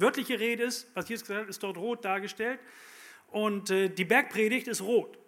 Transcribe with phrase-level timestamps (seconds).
[0.00, 2.60] wörtliche Rede ist, was Jesus gesagt hat, ist dort rot dargestellt.
[3.30, 5.18] Und äh, die Bergpredigt ist rot.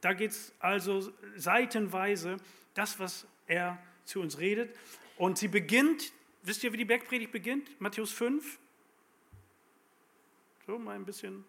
[0.00, 2.36] Da geht es also seitenweise
[2.74, 4.74] das, was er zu uns redet.
[5.16, 7.80] Und sie beginnt, wisst ihr, wie die Bergpredigt beginnt?
[7.80, 8.58] Matthäus 5.
[10.66, 11.44] So, mal ein bisschen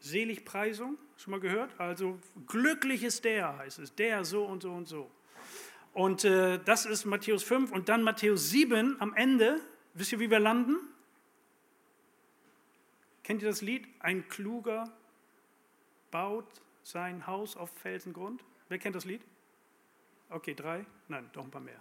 [0.00, 1.78] Seligpreisung, schon mal gehört?
[1.78, 5.10] Also glücklich ist der, heißt es, der so und so und so.
[5.92, 9.60] Und äh, das ist Matthäus 5 und dann Matthäus 7 am Ende.
[9.96, 10.76] Wisst ihr, wie wir landen?
[13.22, 13.88] Kennt ihr das Lied?
[13.98, 14.92] Ein kluger
[16.10, 16.46] baut
[16.82, 18.44] sein Haus auf Felsengrund.
[18.68, 19.22] Wer kennt das Lied?
[20.28, 20.84] Okay, drei?
[21.08, 21.80] Nein, doch ein paar mehr.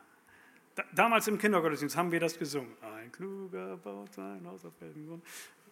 [0.76, 2.72] Da, damals im Kindergottesdienst haben wir das gesungen.
[2.82, 5.22] Ein kluger baut sein Haus auf Felsengrund.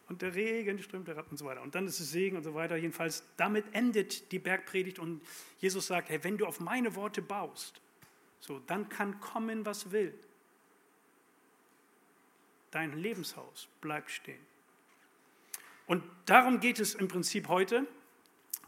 [0.10, 1.62] Und der Regen strömt herab und so weiter.
[1.62, 2.76] Und dann ist es Segen und so weiter.
[2.76, 5.22] Jedenfalls, damit endet die Bergpredigt und
[5.60, 7.80] Jesus sagt, hey, wenn du auf meine Worte baust,
[8.42, 10.14] so, dann kann kommen, was will.
[12.74, 14.42] Dein Lebenshaus bleibt stehen.
[15.86, 17.86] Und darum geht es im Prinzip heute.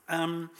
[0.07, 0.51] Ähm,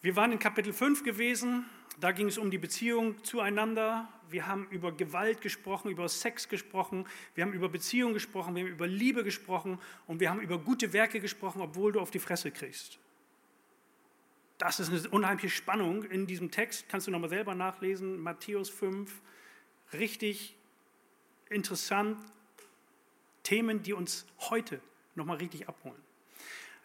[0.00, 1.66] wir waren in Kapitel 5 gewesen,
[2.00, 4.08] da ging es um die Beziehung zueinander.
[4.30, 8.70] Wir haben über Gewalt gesprochen, über Sex gesprochen, wir haben über Beziehung gesprochen, wir haben
[8.70, 12.50] über Liebe gesprochen und wir haben über gute Werke gesprochen, obwohl du auf die Fresse
[12.50, 12.98] kriegst.
[14.56, 16.88] Das ist eine unheimliche Spannung in diesem Text.
[16.88, 18.18] Kannst du nochmal selber nachlesen.
[18.18, 19.20] Matthäus 5.
[19.92, 20.56] Richtig
[21.50, 22.16] interessant.
[23.42, 24.80] Themen, die uns heute
[25.14, 26.00] nochmal richtig abholen.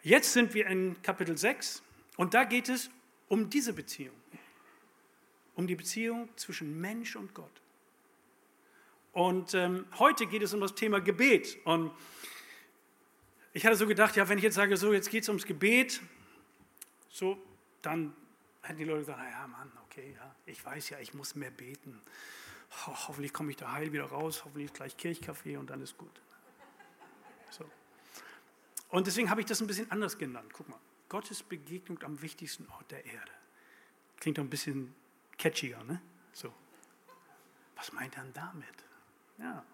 [0.02, 1.82] Jetzt sind wir in Kapitel 6
[2.16, 2.90] und da geht es
[3.28, 4.14] um diese Beziehung,
[5.54, 7.60] um die Beziehung zwischen Mensch und Gott.
[9.12, 11.58] Und ähm, heute geht es um das Thema Gebet.
[11.64, 11.90] Und
[13.52, 16.00] ich hatte so gedacht, ja, wenn ich jetzt sage, so, jetzt geht es ums Gebet,
[17.10, 17.42] so,
[17.82, 18.14] dann
[18.62, 22.00] hätten die Leute gesagt, ja, Mann, okay, ja, ich weiß ja, ich muss mehr beten.
[22.86, 26.20] Ho hoffentlich komme ich da heil wieder raus, hoffentlich gleich Kirchkaffee und dann ist gut.
[27.50, 27.64] So.
[28.90, 30.50] Und deswegen habe ich das ein bisschen anders genannt.
[30.52, 33.32] Guck mal, Gottes Begegnung am wichtigsten Ort der Erde.
[34.20, 34.94] Klingt doch ein bisschen
[35.38, 36.00] catchiger, ne?
[36.32, 36.52] So.
[37.76, 38.66] Was meint er damit?
[39.38, 39.64] Ja.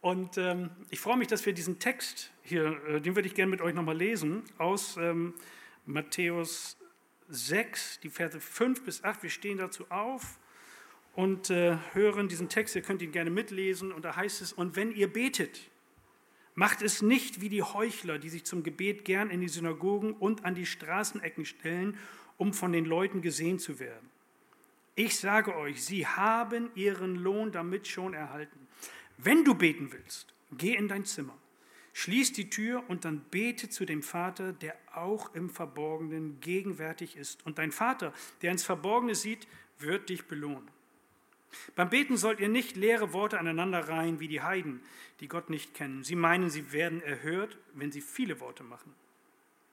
[0.00, 3.50] Und ähm, ich freue mich, dass wir diesen Text hier, äh, den würde ich gerne
[3.50, 5.32] mit euch nochmal lesen, aus ähm,
[5.86, 6.76] Matthäus
[7.30, 9.22] 6, die Verse 5 bis 8.
[9.22, 10.38] Wir stehen dazu auf
[11.14, 12.76] und äh, hören diesen Text.
[12.76, 13.92] Ihr könnt ihn gerne mitlesen.
[13.92, 15.70] Und da heißt es, und wenn ihr betet,
[16.54, 20.44] Macht es nicht wie die Heuchler, die sich zum Gebet gern in die Synagogen und
[20.44, 21.98] an die Straßenecken stellen,
[22.36, 24.10] um von den Leuten gesehen zu werden.
[24.94, 28.68] Ich sage euch, sie haben ihren Lohn damit schon erhalten.
[29.18, 31.36] Wenn du beten willst, geh in dein Zimmer,
[31.92, 37.44] schließ die Tür und dann bete zu dem Vater, der auch im Verborgenen gegenwärtig ist.
[37.44, 38.12] Und dein Vater,
[38.42, 39.48] der ins Verborgene sieht,
[39.80, 40.68] wird dich belohnen.
[41.76, 44.80] Beim Beten sollt ihr nicht leere Worte aneinander reihen wie die Heiden,
[45.20, 46.04] die Gott nicht kennen.
[46.04, 48.94] Sie meinen, sie werden erhört, wenn sie viele Worte machen.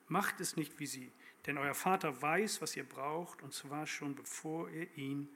[0.07, 1.11] Macht es nicht wie sie,
[1.45, 5.29] denn euer Vater weiß, was ihr braucht, und zwar schon bevor ihr ihn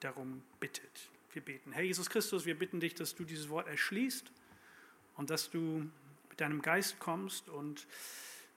[0.00, 1.10] darum bittet.
[1.32, 1.72] Wir beten.
[1.72, 4.30] Herr Jesus Christus, wir bitten dich, dass du dieses Wort erschließt
[5.16, 5.90] und dass du
[6.30, 7.86] mit deinem Geist kommst und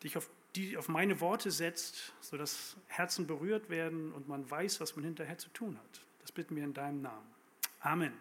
[0.04, 4.96] dich auf, die, auf meine Worte setzt, sodass Herzen berührt werden und man weiß, was
[4.96, 6.02] man hinterher zu tun hat.
[6.22, 7.28] Das bitten wir in deinem Namen.
[7.82, 8.14] Amen.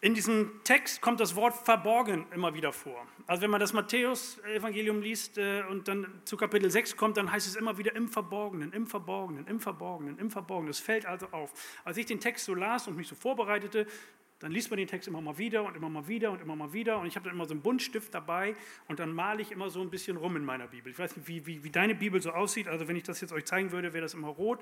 [0.00, 3.04] In diesem Text kommt das Wort verborgen immer wieder vor.
[3.26, 7.48] Also wenn man das Matthäus-Evangelium liest äh, und dann zu Kapitel 6 kommt, dann heißt
[7.48, 10.68] es immer wieder im Verborgenen, im Verborgenen, im Verborgenen, im Verborgenen.
[10.68, 11.52] Das fällt also auf.
[11.84, 13.88] Als ich den Text so las und mich so vorbereitete,
[14.40, 16.72] dann liest man den Text immer mal wieder und immer mal wieder und immer mal
[16.72, 16.98] wieder.
[16.98, 18.54] Und ich habe dann immer so einen Buntstift dabei
[18.86, 20.92] und dann male ich immer so ein bisschen rum in meiner Bibel.
[20.92, 22.68] Ich weiß nicht, wie, wie, wie deine Bibel so aussieht.
[22.68, 24.60] Also wenn ich das jetzt euch zeigen würde, wäre das immer rot.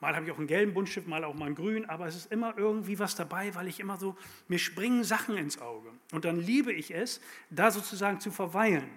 [0.00, 1.84] Mal habe ich auch einen gelben Buntstift, mal auch mal einen grün.
[1.86, 4.16] Aber es ist immer irgendwie was dabei, weil ich immer so,
[4.48, 5.90] mir springen Sachen ins Auge.
[6.12, 8.88] Und dann liebe ich es, da sozusagen zu verweilen.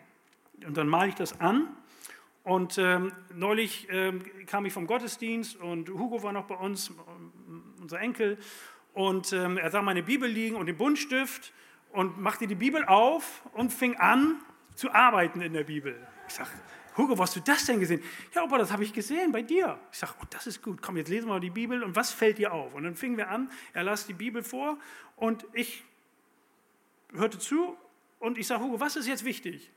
[0.66, 1.76] Und dann male ich das an
[2.44, 6.92] und ähm, neulich ähm, kam ich vom Gottesdienst und Hugo war noch bei uns,
[7.80, 8.40] unser Enkel,
[8.94, 11.54] und ähm, er sah meine Bibel liegen und den Buntstift
[11.92, 14.42] und machte die Bibel auf und fing an
[14.76, 15.96] zu arbeiten in der Bibel.
[16.28, 16.50] Ich sage,
[16.98, 18.02] Hugo, wo hast du das denn gesehen?
[18.34, 19.80] Ja, Opa, das habe ich gesehen bei dir.
[19.92, 20.82] Ich sage, oh, das ist gut.
[20.82, 22.74] Komm, jetzt lesen wir mal die Bibel und was fällt dir auf?
[22.74, 24.78] Und dann fingen wir an, er las die Bibel vor
[25.16, 25.84] und ich
[27.14, 27.78] hörte zu
[28.20, 29.72] und ich sage, Hugo, was ist jetzt wichtig?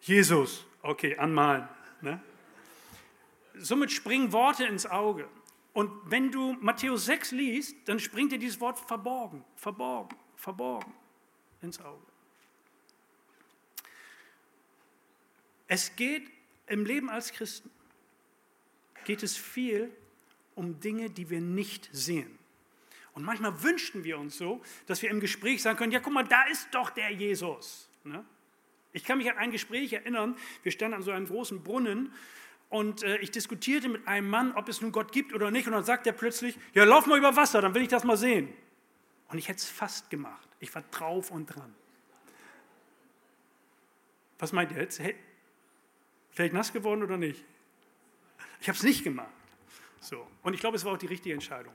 [0.00, 0.66] Jesus.
[0.82, 1.68] Okay, anmalen.
[2.00, 2.20] Ne?
[3.58, 5.28] Somit springen Worte ins Auge.
[5.72, 10.92] Und wenn du Matthäus 6 liest, dann springt dir dieses Wort verborgen, verborgen, verborgen
[11.62, 12.04] ins Auge.
[15.66, 16.30] Es geht
[16.66, 17.70] im Leben als Christen,
[19.04, 19.90] geht es viel
[20.54, 22.38] um Dinge, die wir nicht sehen.
[23.14, 26.24] Und manchmal wünschten wir uns so, dass wir im Gespräch sagen können, ja guck mal,
[26.24, 27.88] da ist doch der Jesus.
[28.04, 28.24] Ne?
[28.92, 32.12] Ich kann mich an ein Gespräch erinnern, wir standen an so einem großen Brunnen
[32.72, 35.66] und äh, ich diskutierte mit einem Mann, ob es nun Gott gibt oder nicht.
[35.66, 38.16] Und dann sagt er plötzlich, ja, lauf mal über Wasser, dann will ich das mal
[38.16, 38.48] sehen.
[39.28, 40.48] Und ich hätte es fast gemacht.
[40.58, 41.74] Ich war drauf und dran.
[44.38, 45.00] Was meint ihr jetzt?
[45.00, 45.14] Hey,
[46.30, 47.44] vielleicht nass geworden oder nicht?
[48.62, 49.28] Ich habe es nicht gemacht.
[50.00, 50.26] So.
[50.42, 51.74] Und ich glaube, es war auch die richtige Entscheidung.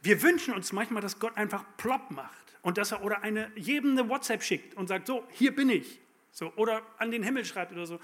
[0.00, 3.90] Wir wünschen uns manchmal, dass Gott einfach plopp macht und dass er oder eine, jedem
[3.90, 6.00] eine WhatsApp schickt und sagt, so, hier bin ich.
[6.32, 8.00] So, oder an den Himmel schreibt oder so.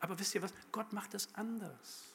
[0.00, 0.52] Aber wisst ihr was?
[0.72, 2.14] Gott macht das anders.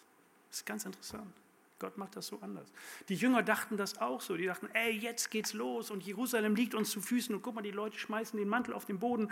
[0.50, 1.34] Das ist ganz interessant.
[1.78, 2.72] Gott macht das so anders.
[3.10, 4.38] Die Jünger dachten das auch so.
[4.38, 7.62] Die dachten, ey, jetzt geht's los und Jerusalem liegt uns zu Füßen und guck mal,
[7.62, 9.32] die Leute schmeißen den Mantel auf den Boden.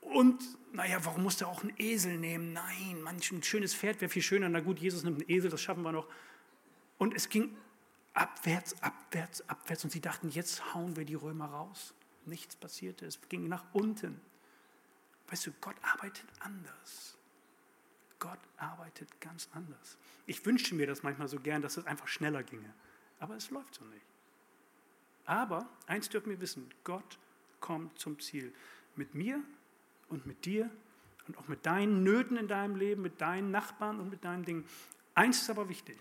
[0.00, 0.42] Und
[0.72, 2.52] naja, warum musste er auch einen Esel nehmen?
[2.52, 4.48] Nein, manch ein schönes Pferd wäre viel schöner.
[4.48, 6.06] Na gut, Jesus nimmt einen Esel, das schaffen wir noch.
[6.98, 7.56] Und es ging
[8.14, 9.84] abwärts, abwärts, abwärts.
[9.84, 11.94] Und sie dachten, jetzt hauen wir die Römer raus.
[12.26, 14.20] Nichts passierte, es ging nach unten.
[15.28, 17.16] Weißt du, Gott arbeitet anders.
[18.22, 19.98] Gott arbeitet ganz anders.
[20.26, 22.72] Ich wünschte mir das manchmal so gern, dass es einfach schneller ginge.
[23.18, 24.06] Aber es läuft so nicht.
[25.24, 27.18] Aber eins dürfen wir wissen, Gott
[27.58, 28.54] kommt zum Ziel.
[28.94, 29.42] Mit mir
[30.08, 30.70] und mit dir
[31.26, 34.68] und auch mit deinen Nöten in deinem Leben, mit deinen Nachbarn und mit deinen Dingen.
[35.16, 35.98] Eins ist aber wichtig.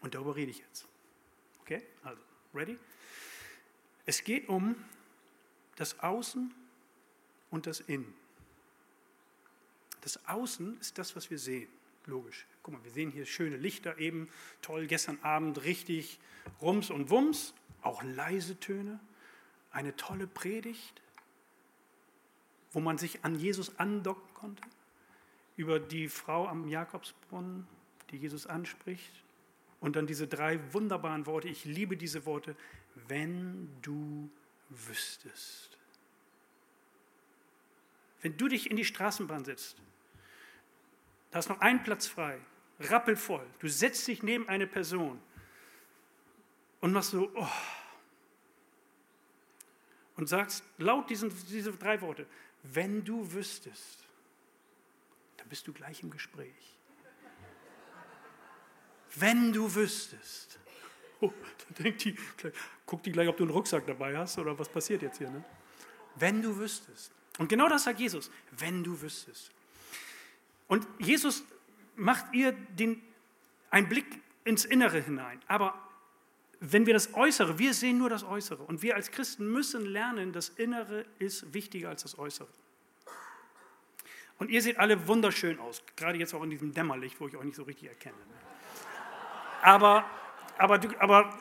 [0.00, 0.86] Und darüber rede ich jetzt.
[1.62, 1.82] Okay?
[2.04, 2.22] Also,
[2.54, 2.78] ready?
[4.06, 4.76] Es geht um
[5.74, 6.54] das Außen
[7.50, 8.14] und das Innen.
[10.08, 11.68] Das Außen ist das, was wir sehen.
[12.06, 12.46] Logisch.
[12.62, 14.30] Guck mal, wir sehen hier schöne Lichter eben.
[14.62, 16.18] Toll, gestern Abend richtig
[16.62, 17.52] Rums und Wums.
[17.82, 19.00] Auch leise Töne.
[19.70, 21.02] Eine tolle Predigt,
[22.72, 24.62] wo man sich an Jesus andocken konnte.
[25.58, 27.66] Über die Frau am Jakobsbrunnen,
[28.10, 29.12] die Jesus anspricht.
[29.78, 31.48] Und dann diese drei wunderbaren Worte.
[31.48, 32.56] Ich liebe diese Worte.
[33.08, 34.30] Wenn du
[34.70, 35.76] wüsstest.
[38.22, 39.76] Wenn du dich in die Straßenbahn setzt
[41.30, 42.38] da ist noch ein Platz frei,
[42.80, 43.46] rappelvoll.
[43.58, 45.20] Du setzt dich neben eine Person
[46.80, 47.48] und machst so, oh,
[50.16, 52.26] und sagst laut diesen, diese drei Worte,
[52.62, 54.04] wenn du wüsstest,
[55.36, 56.78] dann bist du gleich im Gespräch.
[59.14, 60.58] Wenn du wüsstest.
[61.20, 61.32] Oh,
[61.74, 62.16] dann denkt die,
[62.86, 65.30] guckt die gleich, ob du einen Rucksack dabei hast oder was passiert jetzt hier.
[65.30, 65.44] Ne?
[66.14, 67.12] Wenn du wüsstest.
[67.38, 69.52] Und genau das sagt Jesus, wenn du wüsstest.
[70.68, 71.44] Und Jesus
[71.96, 73.02] macht ihr den,
[73.70, 74.06] einen Blick
[74.44, 75.40] ins Innere hinein.
[75.48, 75.74] Aber
[76.60, 78.62] wenn wir das Äußere, wir sehen nur das Äußere.
[78.62, 82.48] Und wir als Christen müssen lernen, das Innere ist wichtiger als das Äußere.
[84.38, 87.44] Und ihr seht alle wunderschön aus, gerade jetzt auch in diesem Dämmerlicht, wo ich euch
[87.44, 88.16] nicht so richtig erkenne.
[89.62, 90.04] Aber,
[90.56, 91.38] aber, aber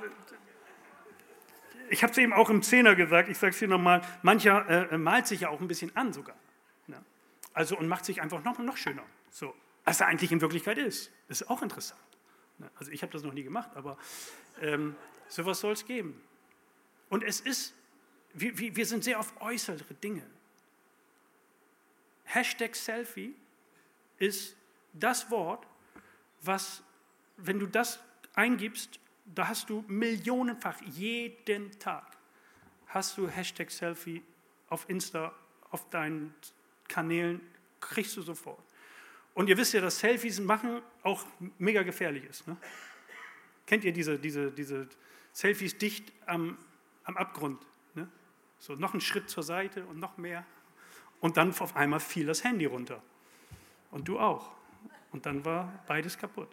[1.89, 4.97] ich habe es eben auch im Zehner gesagt, ich sage es hier nochmal, mancher äh,
[4.97, 6.35] malt sich ja auch ein bisschen an sogar.
[6.87, 6.97] Ne?
[7.53, 9.03] Also und macht sich einfach noch, noch schöner.
[9.37, 9.53] So,
[9.85, 11.11] was er eigentlich in Wirklichkeit ist.
[11.27, 12.01] Das ist auch interessant.
[12.57, 13.95] Ne, also ich habe das noch nie gemacht, aber
[14.61, 14.95] ähm,
[15.27, 16.19] sowas soll es geben.
[17.09, 17.75] Und es ist,
[18.33, 20.25] wir, wir sind sehr auf äußere Dinge.
[22.23, 23.35] Hashtag Selfie
[24.17, 24.55] ist
[24.93, 25.67] das Wort,
[26.41, 26.81] was,
[27.37, 27.99] wenn du das
[28.33, 32.17] eingibst, da hast du millionenfach jeden Tag
[32.87, 34.23] hast du Hashtag Selfie
[34.69, 35.31] auf Insta,
[35.69, 36.33] auf deinen
[36.87, 37.41] Kanälen,
[37.79, 38.66] kriegst du sofort.
[39.37, 41.23] Und ihr wisst ja, dass Selfies machen auch
[41.59, 42.47] mega gefährlich ist.
[42.47, 42.57] Ne?
[43.67, 44.87] Kennt ihr diese, diese, diese
[45.31, 46.57] Selfies dicht am,
[47.03, 47.63] am Abgrund?
[47.93, 48.09] Ne?
[48.57, 50.43] So noch einen Schritt zur Seite und noch mehr.
[51.21, 52.99] Und dann auf einmal fiel das Handy runter.
[53.91, 54.49] Und du auch.
[55.11, 56.49] Und dann war beides kaputt.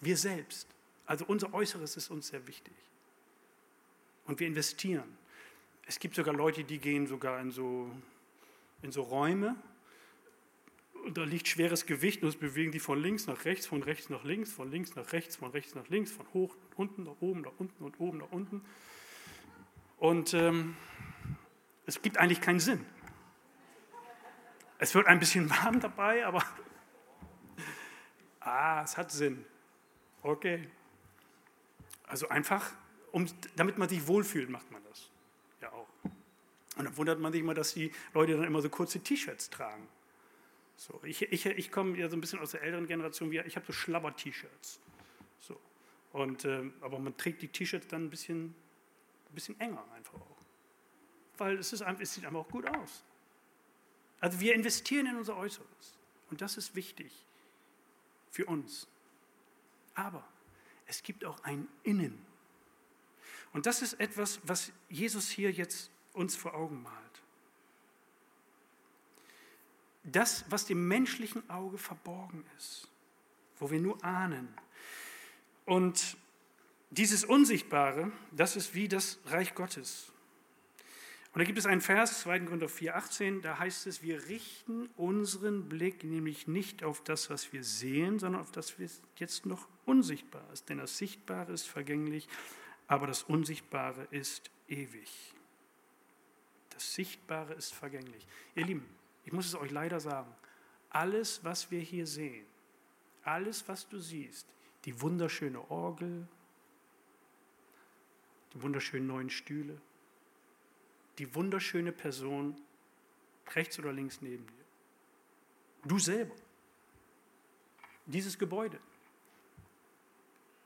[0.00, 0.68] Wir selbst,
[1.06, 2.74] also unser Äußeres ist uns sehr wichtig.
[4.26, 5.18] Und wir investieren.
[5.86, 7.90] Es gibt sogar Leute, die gehen sogar in so,
[8.82, 9.56] in so Räume
[11.10, 14.24] da liegt schweres Gewicht und es bewegen die von links nach rechts, von rechts nach
[14.24, 17.40] links, von links nach rechts, von rechts nach links, von hoch nach unten, nach oben,
[17.42, 18.62] nach unten und oben nach unten.
[19.98, 20.76] Und ähm,
[21.86, 22.84] es gibt eigentlich keinen Sinn.
[24.78, 26.42] Es wird ein bisschen warm dabei, aber
[28.40, 29.44] ah, es hat Sinn.
[30.22, 30.68] Okay.
[32.06, 32.72] Also einfach,
[33.12, 35.10] um, damit man sich wohlfühlt, macht man das.
[35.60, 35.88] Ja auch.
[36.76, 39.88] Und dann wundert man sich immer, dass die Leute dann immer so kurze T-Shirts tragen.
[40.76, 43.66] So, ich ich, ich komme ja so ein bisschen aus der älteren Generation, ich habe
[43.66, 44.80] so Schlabber-T-Shirts.
[45.40, 45.60] So.
[46.12, 48.54] Und, äh, aber man trägt die T-Shirts dann ein bisschen,
[49.28, 50.36] ein bisschen enger einfach auch.
[51.38, 53.04] Weil es, ist, es sieht einfach auch gut aus.
[54.20, 55.98] Also wir investieren in unser Äußeres.
[56.30, 57.12] Und das ist wichtig
[58.30, 58.86] für uns.
[59.94, 60.26] Aber
[60.86, 62.24] es gibt auch ein Innen.
[63.52, 67.05] Und das ist etwas, was Jesus hier jetzt uns vor Augen malt.
[70.06, 72.88] Das, was dem menschlichen Auge verborgen ist,
[73.58, 74.48] wo wir nur ahnen.
[75.64, 76.16] Und
[76.90, 80.12] dieses Unsichtbare, das ist wie das Reich Gottes.
[81.36, 82.40] Und da gibt es einen Vers, 2.
[82.40, 87.62] Korinther 4,18, da heißt es, wir richten unseren Blick nämlich nicht auf das, was wir
[87.62, 90.70] sehen, sondern auf das, was jetzt noch unsichtbar ist.
[90.70, 92.26] Denn das Sichtbare ist vergänglich,
[92.86, 95.34] aber das Unsichtbare ist ewig.
[96.70, 98.26] Das Sichtbare ist vergänglich.
[98.54, 98.86] Ihr Lieben,
[99.26, 100.32] ich muss es euch leider sagen,
[100.88, 102.46] alles, was wir hier sehen,
[103.24, 104.46] alles, was du siehst,
[104.84, 106.28] die wunderschöne Orgel,
[108.54, 109.80] die wunderschönen neuen Stühle,
[111.18, 112.56] die wunderschöne Person
[113.54, 114.64] rechts oder links neben dir.
[115.84, 116.36] Du selber.
[118.06, 118.78] Dieses Gebäude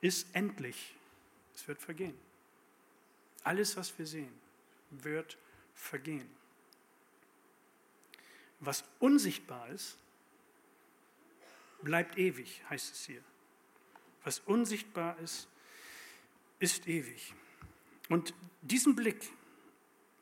[0.02, 0.94] ist endlich.
[1.54, 2.18] Es wird vergehen.
[3.42, 4.32] Alles, was wir sehen,
[4.90, 5.38] wird
[5.74, 6.39] vergehen.
[8.60, 9.96] Was unsichtbar ist,
[11.82, 13.22] bleibt ewig, heißt es hier.
[14.22, 15.48] Was unsichtbar ist,
[16.58, 17.34] ist ewig.
[18.08, 19.30] Und diesen Blick,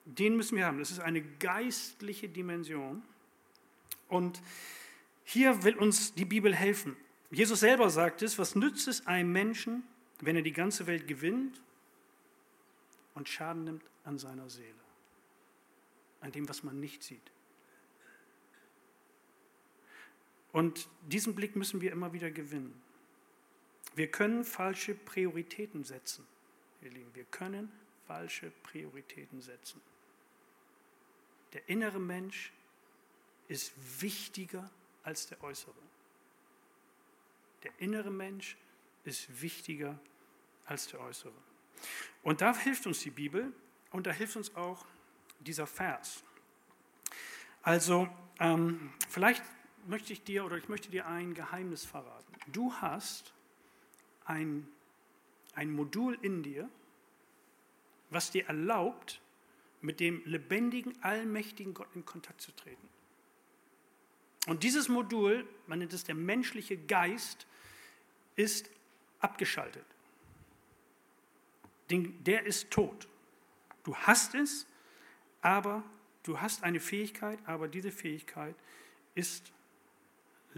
[0.04, 0.78] den müssen wir haben.
[0.78, 3.02] Das ist eine geistliche Dimension.
[4.09, 4.40] Und
[5.25, 6.97] hier will uns die Bibel helfen.
[7.30, 9.83] Jesus selber sagt es, was nützt es einem Menschen,
[10.21, 11.61] wenn er die ganze Welt gewinnt
[13.14, 14.73] und Schaden nimmt an seiner Seele,
[16.21, 17.30] an dem, was man nicht sieht.
[20.59, 22.83] Und diesen Blick müssen wir immer wieder gewinnen.
[23.95, 26.27] Wir können falsche Prioritäten setzen,
[26.83, 27.15] ihr Lieben.
[27.15, 27.71] Wir können
[28.09, 29.81] falsche Prioritäten setzen.
[31.53, 32.53] Der innere Mensch
[33.47, 34.69] ist wichtiger
[35.05, 35.81] als der äußere.
[37.62, 38.57] Der innere Mensch
[39.05, 39.97] ist wichtiger
[40.67, 41.41] als der äußere.
[42.25, 43.53] Und da hilft uns die Bibel
[43.93, 44.85] und da hilft uns auch
[45.38, 46.25] dieser Vers.
[47.62, 48.09] Also
[48.41, 49.45] ähm, vielleicht
[49.88, 52.33] möchte ich dir oder ich möchte dir ein Geheimnis verraten.
[52.52, 53.33] Du hast
[54.25, 54.68] ein,
[55.54, 56.68] ein Modul in dir,
[58.11, 59.21] was dir erlaubt,
[59.80, 62.88] mit dem lebendigen, allmächtigen Gott in Kontakt zu treten.
[64.47, 67.47] Und dieses Modul, man nennt es der menschliche Geist,
[68.37, 68.71] ist
[69.21, 69.85] abgeschaltet.
[71.90, 73.09] Der ist tot.
[73.85, 74.66] Du hast es,
[75.40, 75.83] aber
[76.23, 78.54] du hast eine Fähigkeit, aber diese Fähigkeit
[79.14, 79.50] ist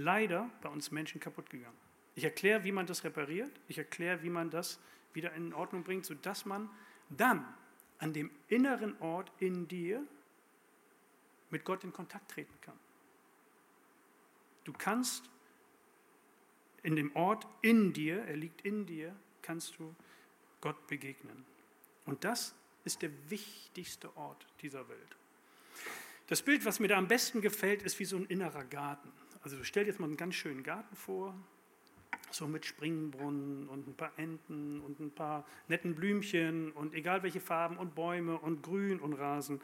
[0.01, 1.77] leider bei uns Menschen kaputt gegangen.
[2.15, 3.61] Ich erkläre, wie man das repariert.
[3.69, 4.81] Ich erkläre, wie man das
[5.13, 6.69] wieder in Ordnung bringt, sodass man
[7.09, 7.47] dann
[7.99, 10.07] an dem inneren Ort in dir
[11.51, 12.79] mit Gott in Kontakt treten kann.
[14.65, 15.29] Du kannst
[16.83, 19.95] in dem Ort in dir, er liegt in dir, kannst du
[20.61, 21.45] Gott begegnen.
[22.07, 22.55] Und das
[22.85, 25.17] ist der wichtigste Ort dieser Welt.
[26.29, 29.13] Das Bild, was mir da am besten gefällt, ist wie so ein innerer Garten.
[29.43, 31.35] Also stell dir jetzt mal einen ganz schönen Garten vor,
[32.31, 37.41] so mit Springbrunnen und ein paar Enten und ein paar netten Blümchen und egal welche
[37.41, 39.61] Farben und Bäume und Grün und Rasen.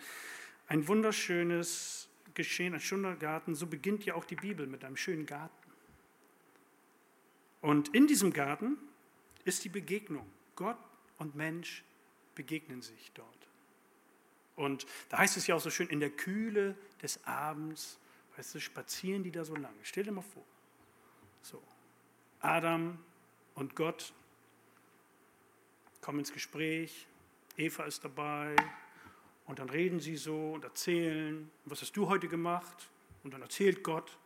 [0.69, 3.55] Ein wunderschönes Geschehen, ein schöner Garten.
[3.55, 5.55] So beginnt ja auch die Bibel mit einem schönen Garten.
[7.61, 8.79] Und in diesem Garten
[9.45, 10.27] ist die Begegnung.
[10.55, 10.79] Gott
[11.19, 11.85] und Mensch
[12.35, 13.29] begegnen sich dort.
[14.55, 17.99] Und da heißt es ja auch so schön, in der Kühle des Abends,
[18.37, 19.79] weißt du, spazieren die da so lange.
[19.83, 20.45] Stell dir mal vor.
[21.43, 21.63] So,
[22.41, 22.99] Adam
[23.55, 24.13] und Gott
[26.01, 27.07] kommen ins Gespräch,
[27.57, 28.55] Eva ist dabei
[29.47, 32.91] und dann reden sie so und erzählen, was hast du heute gemacht?
[33.25, 34.17] Und dann erzählt Gott,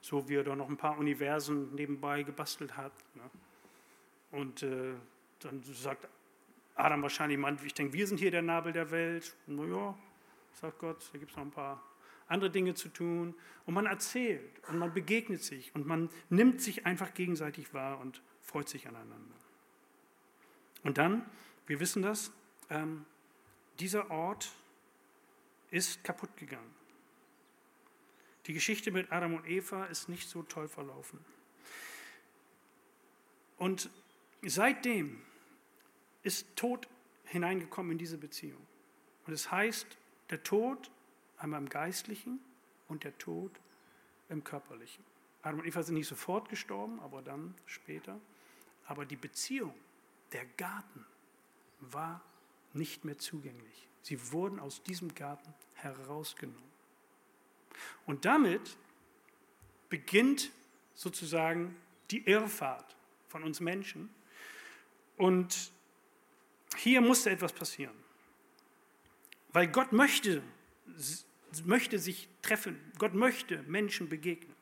[0.00, 2.92] so wie er da noch ein paar Universen nebenbei gebastelt hat.
[3.14, 3.30] Ne?
[4.30, 4.94] Und äh,
[5.40, 6.08] dann sagt
[6.74, 9.36] Adam wahrscheinlich, ich denke, wir sind hier der Nabel der Welt.
[9.46, 9.98] Naja,
[10.52, 11.82] sagt Gott, da gibt es noch ein paar
[12.28, 13.34] andere Dinge zu tun.
[13.66, 18.22] Und man erzählt und man begegnet sich und man nimmt sich einfach gegenseitig wahr und
[18.40, 19.34] freut sich aneinander.
[20.82, 21.28] Und dann,
[21.66, 22.32] wir wissen das,
[22.70, 23.04] ähm,
[23.80, 24.50] dieser Ort
[25.70, 26.74] ist kaputt gegangen.
[28.46, 31.18] Die Geschichte mit Adam und Eva ist nicht so toll verlaufen.
[33.58, 33.90] Und
[34.42, 35.20] seitdem
[36.22, 36.88] ist Tod
[37.24, 38.66] hineingekommen in diese Beziehung.
[39.26, 39.86] Und es heißt,
[40.30, 40.90] der Tod
[41.38, 42.40] einmal im Geistlichen
[42.88, 43.52] und der Tod
[44.28, 45.04] im Körperlichen.
[45.42, 48.20] Adam und Eva sind nicht sofort gestorben, aber dann später.
[48.86, 49.74] Aber die Beziehung,
[50.32, 51.06] der Garten,
[51.80, 52.22] war
[52.72, 53.88] nicht mehr zugänglich.
[54.02, 56.62] Sie wurden aus diesem Garten herausgenommen.
[58.06, 58.76] Und damit
[59.88, 60.50] beginnt
[60.94, 61.76] sozusagen
[62.10, 62.96] die Irrfahrt
[63.28, 64.10] von uns Menschen.
[65.16, 65.70] Und
[66.76, 67.94] hier musste etwas passieren.
[69.52, 70.42] Weil Gott möchte,
[71.64, 72.78] möchte sich treffen.
[72.98, 74.54] Gott möchte Menschen begegnen.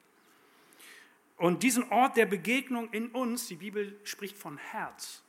[1.37, 5.23] Und diesen Ort der Begegnung in uns, die Bibel spricht von Herz,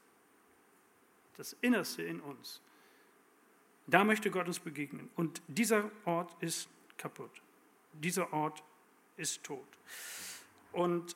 [1.36, 2.62] das Innerste in uns,
[3.88, 5.10] da möchte Gott uns begegnen.
[5.16, 7.42] Und dieser Ort ist kaputt.
[7.94, 8.64] Dieser Ort
[9.18, 9.68] ist tot.
[10.72, 11.16] Und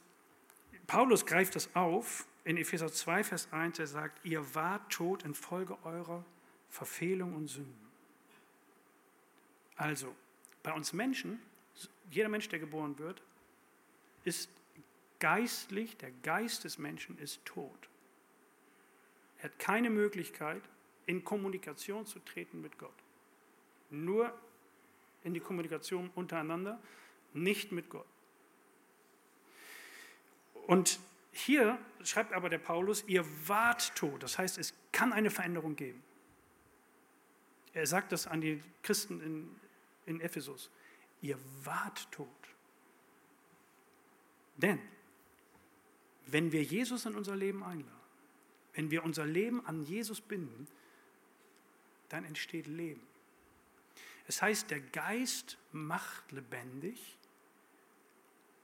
[0.88, 3.80] Paulus greift das auf in Epheser 2, Vers 1.
[3.80, 6.26] Er sagt, ihr wart tot infolge eurer
[6.70, 7.88] Verfehlung und Sünden.
[9.76, 10.16] Also,
[10.64, 11.40] bei uns Menschen,
[12.10, 13.22] jeder Mensch, der geboren wird,
[14.24, 14.50] ist
[15.20, 17.90] geistlich, der Geist des Menschen ist tot.
[19.40, 20.62] Er hat keine Möglichkeit,
[21.06, 22.94] in Kommunikation zu treten mit Gott.
[23.90, 24.34] Nur
[25.24, 26.80] in die Kommunikation untereinander,
[27.34, 28.06] nicht mit Gott.
[30.68, 31.00] Und
[31.32, 34.22] hier schreibt aber der Paulus, ihr wart tot.
[34.22, 36.04] Das heißt, es kann eine Veränderung geben.
[37.74, 39.56] Er sagt das an die Christen in,
[40.12, 40.70] in Ephesus.
[41.22, 42.28] Ihr wart tot.
[44.58, 44.80] Denn
[46.28, 48.00] wenn wir Jesus in unser Leben einladen,
[48.74, 50.68] wenn wir unser Leben an Jesus binden,
[52.10, 53.02] dann entsteht Leben.
[54.28, 57.18] Es heißt, der Geist macht lebendig,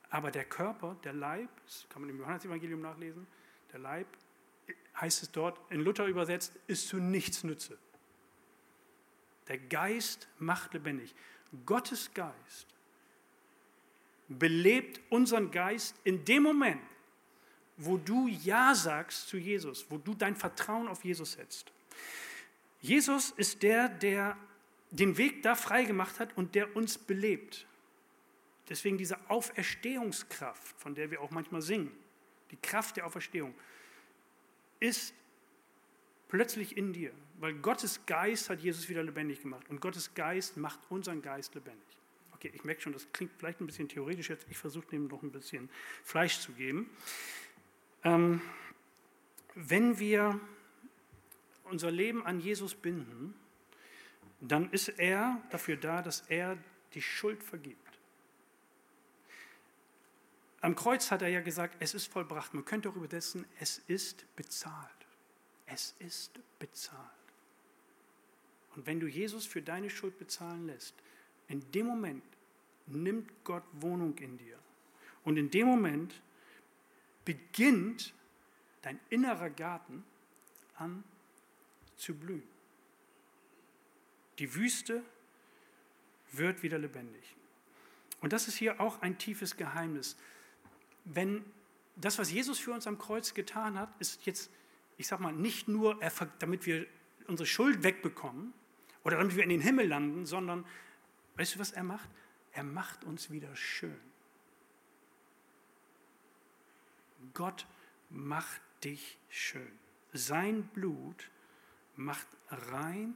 [0.09, 3.27] aber der Körper, der Leib, das kann man im Johannesevangelium nachlesen,
[3.73, 4.07] der Leib,
[4.99, 7.77] heißt es dort, in Luther übersetzt, ist zu nichts Nütze.
[9.47, 11.15] Der Geist macht lebendig.
[11.65, 12.67] Gottes Geist
[14.27, 16.81] belebt unseren Geist in dem Moment,
[17.77, 21.71] wo du Ja sagst zu Jesus, wo du dein Vertrauen auf Jesus setzt.
[22.81, 24.37] Jesus ist der, der
[24.91, 27.65] den Weg da frei gemacht hat und der uns belebt.
[28.69, 31.91] Deswegen diese Auferstehungskraft, von der wir auch manchmal singen,
[32.51, 33.53] die Kraft der Auferstehung,
[34.79, 35.13] ist
[36.27, 40.79] plötzlich in dir, weil Gottes Geist hat Jesus wieder lebendig gemacht und Gottes Geist macht
[40.89, 41.97] unseren Geist lebendig.
[42.33, 45.23] Okay, ich merke schon, das klingt vielleicht ein bisschen theoretisch jetzt, ich versuche dem noch
[45.23, 45.69] ein bisschen
[46.03, 46.89] Fleisch zu geben.
[48.03, 48.41] Ähm,
[49.55, 50.39] wenn wir
[51.63, 53.33] unser Leben an Jesus binden,
[54.39, 56.57] dann ist er dafür da, dass er
[56.93, 57.87] die Schuld vergibt.
[60.61, 62.53] Am Kreuz hat er ja gesagt, es ist vollbracht.
[62.53, 65.07] Man könnte auch übersetzen, es ist bezahlt.
[65.65, 67.16] Es ist bezahlt.
[68.77, 70.95] Und wenn du Jesus für deine Schuld bezahlen lässt,
[71.49, 72.23] in dem Moment
[72.85, 74.57] nimmt Gott Wohnung in dir.
[75.25, 76.21] Und in dem Moment
[77.25, 78.13] beginnt
[78.83, 80.05] dein innerer Garten
[80.75, 81.03] an
[81.97, 82.47] zu blühen.
[84.39, 85.03] Die Wüste
[86.31, 87.35] wird wieder lebendig.
[88.21, 90.15] Und das ist hier auch ein tiefes Geheimnis
[91.13, 91.43] wenn
[91.95, 94.51] das, was Jesus für uns am Kreuz getan hat, ist jetzt,
[94.97, 95.99] ich sag mal, nicht nur,
[96.39, 96.85] damit wir
[97.27, 98.53] unsere Schuld wegbekommen
[99.07, 100.65] oder damit wir in den Himmel landen, sondern,
[101.37, 102.09] weißt du, was er macht?
[102.51, 103.97] Er macht uns wieder schön.
[107.33, 107.65] Gott
[108.09, 109.71] macht dich schön.
[110.11, 111.31] Sein Blut
[111.95, 113.13] macht rein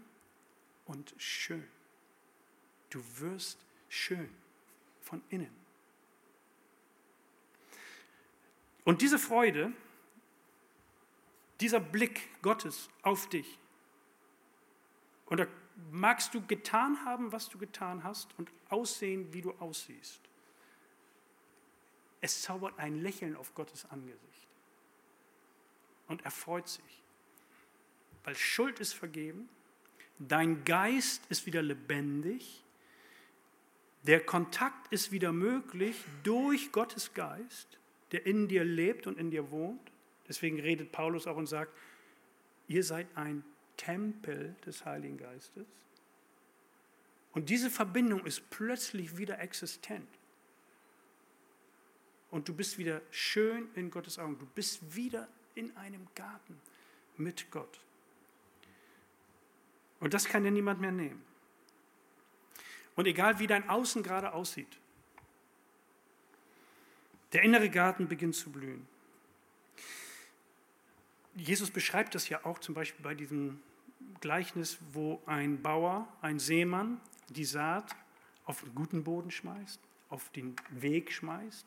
[0.86, 1.68] und schön.
[2.90, 4.30] Du wirst schön
[5.02, 5.54] von innen.
[8.86, 9.74] Und diese Freude,
[11.60, 13.60] dieser Blick Gottes auf dich,
[15.26, 15.48] und da
[15.90, 20.22] magst du getan haben, was du getan hast, und aussehen, wie du aussiehst.
[22.22, 24.22] Es zaubert ein Lächeln auf Gottes Angesicht.
[26.08, 27.04] Und er freut sich,
[28.24, 29.50] weil Schuld ist vergeben,
[30.20, 32.64] dein Geist ist wieder lebendig,
[34.04, 37.80] der Kontakt ist wieder möglich durch Gottes Geist
[38.12, 39.92] der in dir lebt und in dir wohnt.
[40.28, 41.76] Deswegen redet Paulus auch und sagt,
[42.68, 43.44] ihr seid ein
[43.78, 45.68] Tempel des Heiligen Geistes.
[47.34, 50.08] Und diese Verbindung ist plötzlich wieder existent.
[52.30, 54.38] Und du bist wieder schön in Gottes Augen.
[54.40, 56.60] Du bist wieder in einem Garten
[57.18, 57.80] mit Gott.
[60.00, 61.24] Und das kann dir niemand mehr nehmen.
[62.96, 64.78] Und egal wie dein Außen gerade aussieht,
[67.34, 68.88] der innere Garten beginnt zu blühen.
[71.36, 73.62] Jesus beschreibt das ja auch zum Beispiel bei diesem
[74.20, 77.96] Gleichnis, wo ein Bauer, ein Seemann die Saat
[78.46, 81.66] auf den guten Boden schmeißt, auf den Weg schmeißt,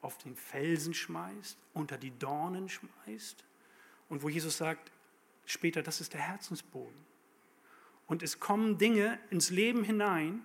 [0.00, 3.44] auf den Felsen schmeißt, unter die Dornen schmeißt.
[4.08, 4.90] Und wo Jesus sagt,
[5.44, 7.06] später, das ist der Herzensboden.
[8.06, 10.42] Und es kommen Dinge ins Leben hinein,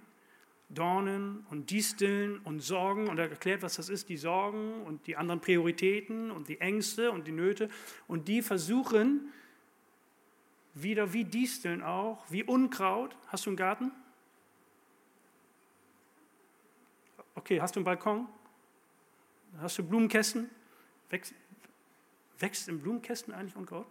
[0.73, 5.17] Dornen und Disteln und Sorgen und er erklärt, was das ist, die Sorgen und die
[5.17, 7.69] anderen Prioritäten und die Ängste und die Nöte
[8.07, 9.31] und die versuchen
[10.73, 13.15] wieder wie Disteln auch, wie Unkraut.
[13.27, 13.91] Hast du einen Garten?
[17.35, 18.27] Okay, hast du einen Balkon?
[19.59, 20.49] Hast du Blumenkästen?
[21.09, 21.33] Wächst,
[22.39, 23.87] wächst im Blumenkästen eigentlich Unkraut?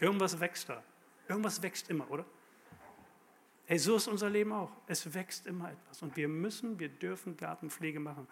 [0.00, 0.82] Irgendwas wächst da.
[1.28, 2.24] Irgendwas wächst immer, oder?
[3.66, 4.70] Hey, so ist unser Leben auch.
[4.86, 6.02] Es wächst immer etwas.
[6.02, 8.28] Und wir müssen, wir dürfen Gartenpflege machen.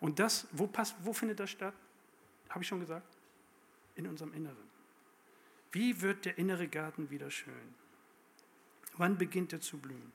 [0.00, 1.74] Und das, wo, passt, wo findet das statt?
[2.48, 3.06] Habe ich schon gesagt?
[3.96, 4.70] In unserem Inneren.
[5.72, 7.74] Wie wird der innere Garten wieder schön?
[8.96, 10.12] Wann beginnt er zu blühen?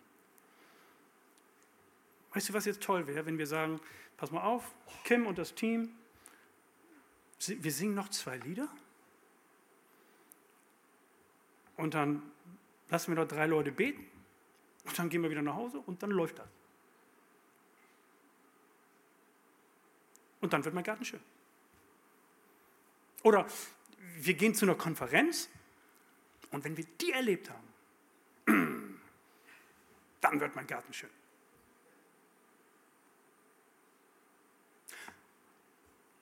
[2.34, 3.80] Weißt du, was jetzt toll wäre, wenn wir sagen,
[4.18, 4.74] pass mal auf,
[5.04, 5.92] Kim und das Team,
[7.48, 8.68] wir singen noch zwei Lieder?
[11.78, 12.24] Und dann
[12.90, 14.15] lassen wir noch drei Leute beten
[14.86, 16.48] und dann gehen wir wieder nach Hause und dann läuft das.
[20.42, 21.22] Und dann wird mein Garten schön.
[23.24, 23.48] Oder
[24.18, 25.50] wir gehen zu einer Konferenz
[26.52, 27.68] und wenn wir die erlebt haben,
[30.22, 31.10] dann wird mein Garten schön.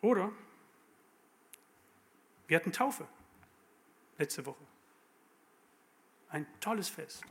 [0.02, 0.32] Oder
[2.48, 3.08] wir hatten Taufe
[4.18, 4.64] letzte Woche.
[6.30, 7.24] Ein tolles Fest.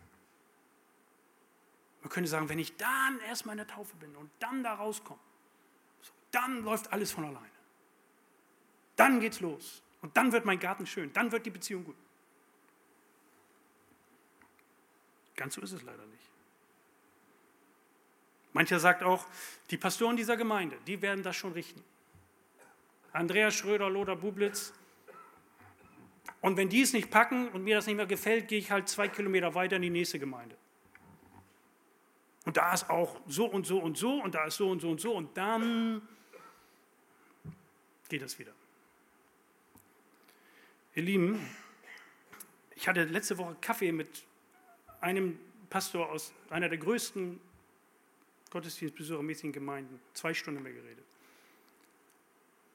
[2.02, 5.20] Man könnte sagen, wenn ich dann erstmal in der Taufe bin und dann da rauskomme,
[6.32, 7.46] dann läuft alles von alleine.
[8.96, 9.82] Dann geht's los.
[10.00, 11.12] Und dann wird mein Garten schön.
[11.12, 11.96] Dann wird die Beziehung gut.
[15.36, 16.22] Ganz so ist es leider nicht.
[18.52, 19.26] Mancher sagt auch,
[19.70, 21.82] die Pastoren dieser Gemeinde, die werden das schon richten.
[23.12, 24.74] Andreas Schröder, Lothar Bublitz.
[26.40, 28.88] Und wenn die es nicht packen und mir das nicht mehr gefällt, gehe ich halt
[28.88, 30.56] zwei Kilometer weiter in die nächste Gemeinde.
[32.44, 34.90] Und da ist auch so und so und so und da ist so und so
[34.90, 36.02] und so und dann
[38.08, 38.52] geht das wieder.
[40.94, 41.48] Ihr Lieben,
[42.74, 44.24] ich hatte letzte Woche Kaffee mit
[45.00, 45.38] einem
[45.70, 47.40] Pastor aus einer der größten
[48.50, 49.98] Gottesdienstbesuchermäßigen Gemeinden.
[50.12, 51.06] Zwei Stunden mehr geredet.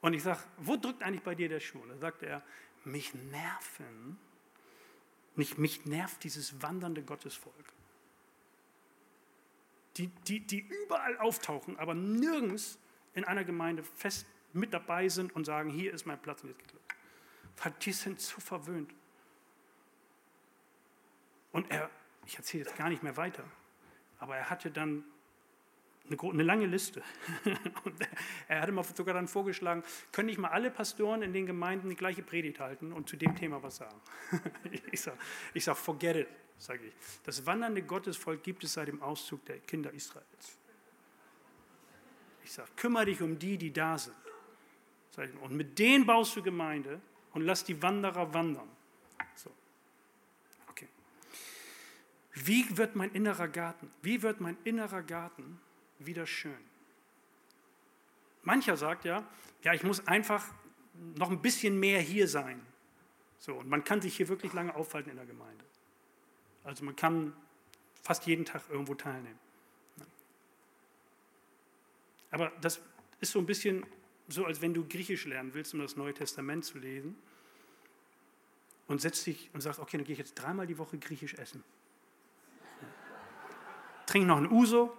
[0.00, 1.78] Und ich sage, wo drückt eigentlich bei dir der Schuh?
[1.78, 2.42] Und da sagt er,
[2.84, 4.18] mich nerven,
[5.36, 7.54] nicht, mich nervt dieses wandernde Gottesvolk.
[9.98, 12.78] Die, die, die überall auftauchen, aber nirgends
[13.14, 16.58] in einer Gemeinde fest mit dabei sind und sagen, hier ist mein Platz und jetzt
[16.60, 16.82] geht's los.
[17.62, 18.94] Weil die sind zu verwöhnt.
[21.52, 21.90] Und er,
[22.26, 23.44] ich erzähle jetzt gar nicht mehr weiter,
[24.18, 25.04] aber er hatte dann
[26.10, 27.02] eine, eine lange Liste.
[27.84, 27.94] Und
[28.48, 29.82] er hatte mal sogar dann vorgeschlagen,
[30.12, 33.34] können nicht mal alle Pastoren in den Gemeinden die gleiche Predigt halten und zu dem
[33.34, 34.00] Thema was sagen.
[34.90, 35.18] Ich sage,
[35.54, 36.28] ich sag, forget it,
[36.58, 36.94] sage ich.
[37.24, 40.58] Das wandernde Gottesvolk gibt es seit dem Auszug der Kinder Israels.
[42.44, 44.16] Ich sage, kümmere dich um die, die da sind.
[45.40, 47.00] Und mit denen baust du Gemeinde
[47.32, 48.68] und lass die Wanderer wandern.
[49.34, 49.50] So.
[50.68, 50.88] Okay.
[52.32, 53.90] Wie wird mein innerer Garten?
[54.02, 55.60] Wie wird mein innerer Garten
[55.98, 56.58] wieder schön?
[58.42, 59.26] Mancher sagt ja,
[59.62, 60.44] ja, ich muss einfach
[61.16, 62.64] noch ein bisschen mehr hier sein.
[63.38, 65.64] So, und man kann sich hier wirklich lange aufhalten in der Gemeinde.
[66.68, 67.32] Also man kann
[68.02, 69.38] fast jeden Tag irgendwo teilnehmen.
[72.30, 72.82] Aber das
[73.20, 73.86] ist so ein bisschen
[74.28, 77.16] so, als wenn du Griechisch lernen willst, um das Neue Testament zu lesen.
[78.86, 81.64] Und setzt dich und sagst, okay, dann gehe ich jetzt dreimal die Woche Griechisch essen.
[84.04, 84.94] Trink noch ein Uso,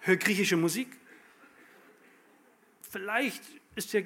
[0.00, 0.94] hör griechische Musik.
[2.82, 3.42] Vielleicht
[3.74, 4.04] ist der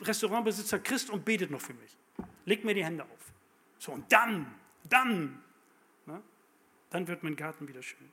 [0.00, 1.96] Restaurantbesitzer Christ und betet noch für mich.
[2.46, 3.32] Leg mir die Hände auf.
[3.78, 4.54] So, und dann,
[4.88, 5.42] dann,
[6.06, 6.22] na,
[6.90, 8.10] dann wird mein Garten wieder schön.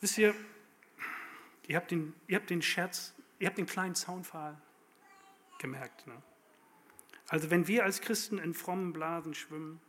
[0.00, 0.34] Wisst ihr,
[1.66, 4.60] ihr habt den, ihr habt den Scherz, ihr habt den kleinen Zaunpfahl
[5.58, 6.06] gemerkt.
[6.06, 6.22] Ne?
[7.28, 9.80] Also wenn wir als Christen in frommen Blasen schwimmen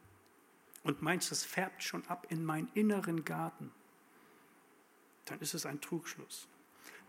[0.83, 3.71] und meinst, das färbt schon ab in meinen inneren Garten,
[5.25, 6.47] dann ist es ein Trugschluss.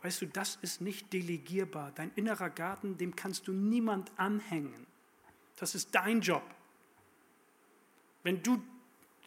[0.02, 1.92] Weißt du, das ist nicht delegierbar.
[1.92, 4.86] Dein innerer Garten, dem kannst du niemand anhängen.
[5.56, 6.42] Das ist dein Job.
[8.22, 8.62] Wenn du,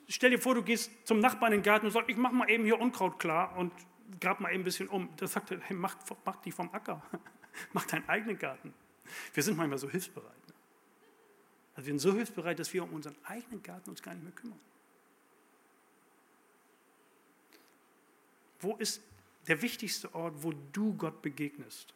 [0.08, 2.50] stell dir vor, du gehst zum Nachbarn in den Garten und sagst, ich mach mal
[2.50, 3.74] eben hier Unkraut klar und
[4.20, 5.10] grab mal eben ein bisschen um.
[5.18, 7.02] Das sagt er, hey, mach, mach die vom Acker.
[7.74, 8.74] mach deinen eigenen Garten.
[9.34, 10.48] Wir sind manchmal so hilfsbereit.
[10.48, 10.54] Ne?
[11.76, 14.34] Also wir sind so hilfsbereit, dass wir um unseren eigenen Garten uns gar nicht mehr
[14.34, 14.60] kümmern.
[18.60, 19.02] Wo ist
[19.48, 21.94] der wichtigste Ort, wo du Gott begegnest?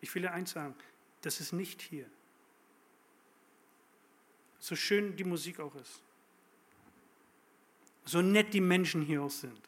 [0.00, 0.74] Ich will dir eins sagen,
[1.22, 2.06] das ist nicht hier.
[4.64, 6.00] So schön die Musik auch ist.
[8.06, 9.60] So nett die Menschen hier auch sind.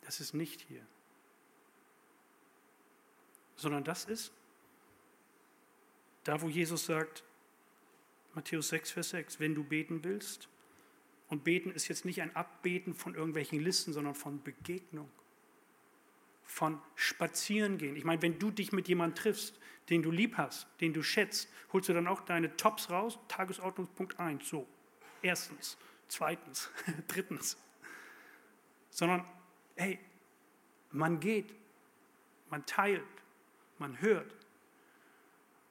[0.00, 0.84] Das ist nicht hier.
[3.54, 4.32] Sondern das ist
[6.24, 7.22] Da, wo Jesus sagt,
[8.34, 10.48] Matthäus 6, Vers 6, wenn du beten willst,
[11.28, 15.08] und beten ist jetzt nicht ein Abbeten von irgendwelchen Listen, sondern von Begegnung,
[16.42, 17.94] von Spazierengehen.
[17.94, 21.48] Ich meine, wenn du dich mit jemandem triffst, den du lieb hast, den du schätzt,
[21.72, 24.66] holst du dann auch deine Tops raus, Tagesordnungspunkt 1, so,
[25.22, 25.76] erstens,
[26.08, 26.70] zweitens,
[27.08, 27.56] drittens,
[28.90, 29.24] sondern,
[29.76, 29.98] hey,
[30.90, 31.54] man geht,
[32.48, 33.02] man teilt,
[33.78, 34.34] man hört,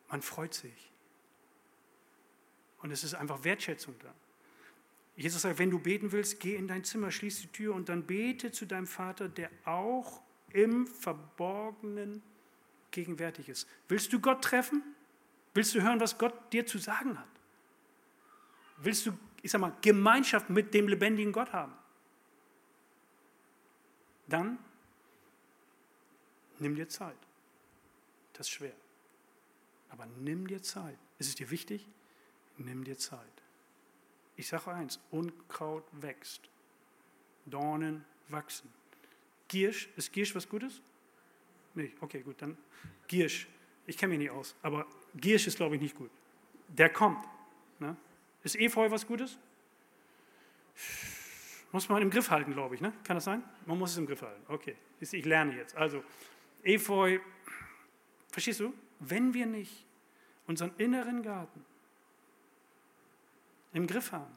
[0.09, 0.91] man freut sich.
[2.81, 4.13] Und es ist einfach Wertschätzung da.
[5.15, 8.03] Jesus sagt, wenn du beten willst, geh in dein Zimmer, schließ die Tür und dann
[8.03, 10.21] bete zu deinem Vater, der auch
[10.51, 12.21] im Verborgenen
[12.93, 13.67] gegenwärtig ist.
[13.89, 14.81] Willst du Gott treffen?
[15.53, 17.27] Willst du hören, was Gott dir zu sagen hat?
[18.77, 21.73] Willst du, ich sag mal, Gemeinschaft mit dem lebendigen Gott haben?
[24.27, 24.57] Dann
[26.59, 27.17] nimm dir Zeit.
[28.33, 28.73] Das ist schwer.
[29.89, 30.97] Aber nimm dir Zeit.
[31.19, 31.87] Ist es dir wichtig?
[32.57, 33.19] Nimm dir Zeit.
[34.35, 36.49] Ich sage eins, Unkraut wächst,
[37.45, 38.71] Dornen wachsen.
[39.47, 40.81] Giersch, ist Giersch was Gutes?
[41.75, 42.57] Nee, okay, gut, dann
[43.07, 43.47] Giersch.
[43.85, 46.09] Ich kenne mich nicht aus, aber Giersch ist, glaube ich, nicht gut.
[46.67, 47.25] Der kommt.
[47.79, 47.95] Ne?
[48.43, 49.37] Ist Efeu was Gutes?
[51.71, 52.81] Muss man im Griff halten, glaube ich.
[52.81, 52.93] Ne?
[53.03, 53.43] Kann das sein?
[53.65, 54.43] Man muss es im Griff halten.
[54.47, 55.75] Okay, ich lerne jetzt.
[55.75, 56.03] Also,
[56.63, 57.19] Efeu,
[58.31, 58.73] verstehst du?
[58.99, 59.85] Wenn wir nicht
[60.47, 61.65] unseren inneren Garten
[63.73, 64.33] im Griff haben,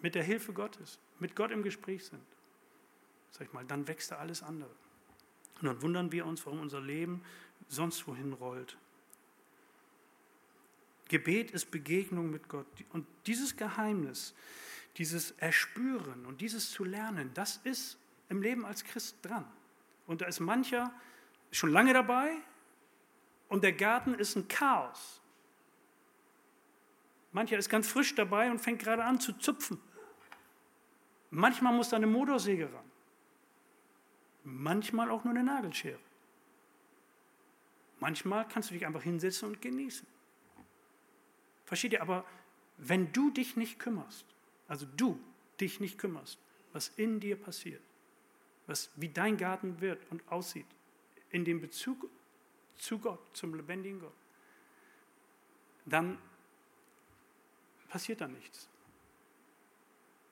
[0.00, 2.22] mit der Hilfe Gottes, mit Gott im Gespräch sind,
[3.30, 4.70] sag ich mal, dann wächst da alles andere.
[5.60, 7.22] Und dann wundern wir uns, warum unser Leben
[7.68, 8.76] sonst wohin rollt.
[11.08, 12.66] Gebet ist Begegnung mit Gott.
[12.92, 14.34] Und dieses Geheimnis,
[14.96, 19.46] dieses Erspüren und dieses zu lernen, das ist im Leben als Christ dran.
[20.06, 20.92] Und da ist mancher
[21.50, 22.32] schon lange dabei
[23.48, 25.20] und der Garten ist ein Chaos.
[27.32, 29.80] Mancher ist ganz frisch dabei und fängt gerade an zu zupfen.
[31.30, 32.87] Manchmal muss da eine Motorsäge ran.
[34.50, 35.98] Manchmal auch nur eine Nagelschere.
[38.00, 40.06] Manchmal kannst du dich einfach hinsetzen und genießen.
[41.66, 42.00] Versteht ihr?
[42.00, 42.24] Aber
[42.78, 44.24] wenn du dich nicht kümmerst,
[44.66, 45.20] also du
[45.60, 46.38] dich nicht kümmerst,
[46.72, 47.82] was in dir passiert,
[48.66, 50.66] was, wie dein Garten wird und aussieht,
[51.30, 52.08] in dem Bezug
[52.76, 54.16] zu Gott, zum lebendigen Gott,
[55.84, 56.18] dann
[57.88, 58.68] passiert da nichts.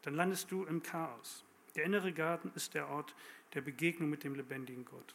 [0.02, 1.44] Dann landest du im Chaos.
[1.74, 3.14] Der innere Garten ist der Ort
[3.54, 5.14] der Begegnung mit dem lebendigen Gott.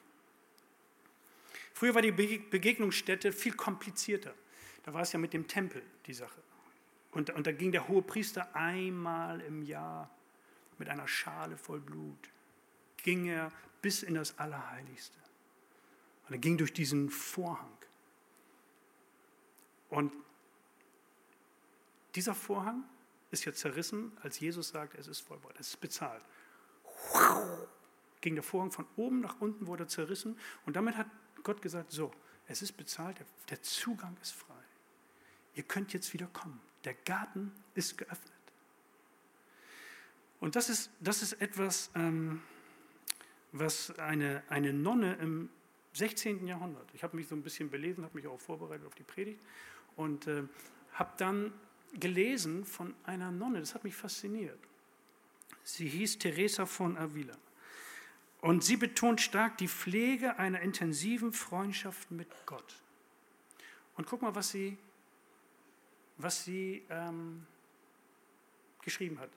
[1.74, 4.34] Früher war die Begegnungsstätte viel komplizierter.
[4.84, 6.42] Da war es ja mit dem Tempel die Sache.
[7.12, 10.10] Und, und da ging der hohe Priester einmal im Jahr
[10.78, 12.30] mit einer Schale voll Blut,
[12.98, 15.18] ging er bis in das Allerheiligste.
[16.28, 17.78] Und er ging durch diesen Vorhang.
[19.90, 20.14] Und
[22.16, 22.84] dieser Vorhang
[23.32, 26.24] ist ja zerrissen, als Jesus sagt, es ist vollbracht, es ist bezahlt.
[28.22, 31.08] Ging der Vorhang von oben nach unten, wurde zerrissen und damit hat
[31.44, 32.12] Gott gesagt, so,
[32.48, 33.18] es ist bezahlt,
[33.50, 34.54] der Zugang ist frei.
[35.56, 36.60] Ihr könnt jetzt wieder kommen.
[36.84, 38.32] Der Garten ist geöffnet.
[40.40, 42.42] Und das ist, das ist etwas, ähm,
[43.52, 45.50] was eine, eine Nonne im
[45.94, 46.48] 16.
[46.48, 49.42] Jahrhundert, ich habe mich so ein bisschen belesen, habe mich auch vorbereitet auf die Predigt
[49.96, 50.44] und äh,
[50.94, 51.54] habe dann
[51.94, 54.60] gelesen von einer Nonne, das hat mich fasziniert.
[55.64, 57.38] Sie hieß Teresa von Avila.
[58.42, 62.82] Und sie betont stark die Pflege einer intensiven Freundschaft mit Gott.
[63.96, 64.78] Und guck mal, was sie,
[66.18, 67.46] was sie ähm,
[68.82, 69.30] geschrieben hat.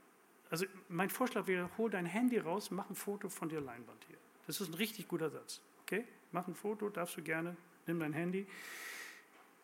[0.50, 4.16] Also mein Vorschlag wäre, hol dein Handy raus, mach ein Foto von der Leinwand hier.
[4.46, 5.60] Das ist ein richtig guter Satz.
[5.82, 6.06] Okay?
[6.32, 8.46] Mach ein Foto, darfst du gerne, nimm dein Handy.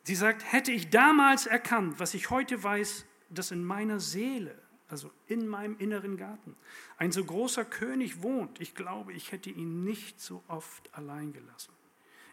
[0.03, 4.59] Sie sagt, hätte ich damals erkannt, was ich heute weiß, dass in meiner Seele,
[4.90, 6.57] also in meinem inneren Garten,
[6.98, 11.72] ein so großer König wohnt, ich glaube, ich hätte ihn nicht so oft allein gelassen.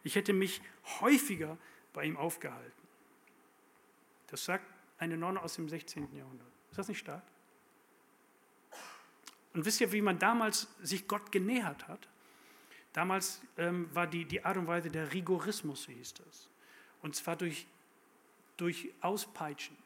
[0.03, 0.61] Ich hätte mich
[0.99, 1.57] häufiger
[1.93, 2.87] bei ihm aufgehalten.
[4.27, 4.65] Das sagt
[4.97, 6.15] eine Nonne aus dem 16.
[6.15, 6.47] Jahrhundert.
[6.69, 7.23] Ist das nicht stark?
[9.53, 12.07] Und wisst ihr, wie man damals sich Gott genähert hat?
[12.93, 16.49] Damals ähm, war die, die Art und Weise der Rigorismus, so hieß das.
[17.01, 17.67] Und zwar durch,
[18.57, 19.77] durch Auspeitschen,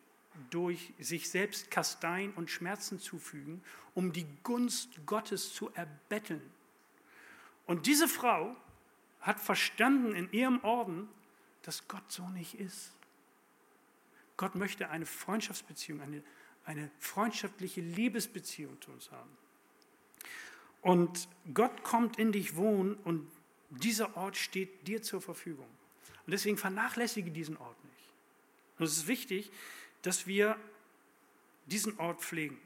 [0.50, 3.64] durch sich selbst Kasteien und Schmerzen zufügen,
[3.94, 6.42] um die Gunst Gottes zu erbetteln.
[7.66, 8.56] Und diese Frau
[9.20, 11.08] hat verstanden in ihrem Orden,
[11.64, 12.92] dass Gott so nicht ist.
[14.38, 16.24] Gott möchte eine Freundschaftsbeziehung, eine,
[16.66, 19.30] eine freundschaftliche Liebesbeziehung zu uns haben.
[20.82, 23.30] Und Gott kommt in dich wohnen und
[23.70, 25.68] dieser Ort steht dir zur Verfügung.
[26.26, 28.10] Und deswegen vernachlässige diesen Ort nicht.
[28.80, 29.52] Und es ist wichtig,
[30.02, 30.58] dass wir
[31.66, 32.60] diesen Ort pflegen.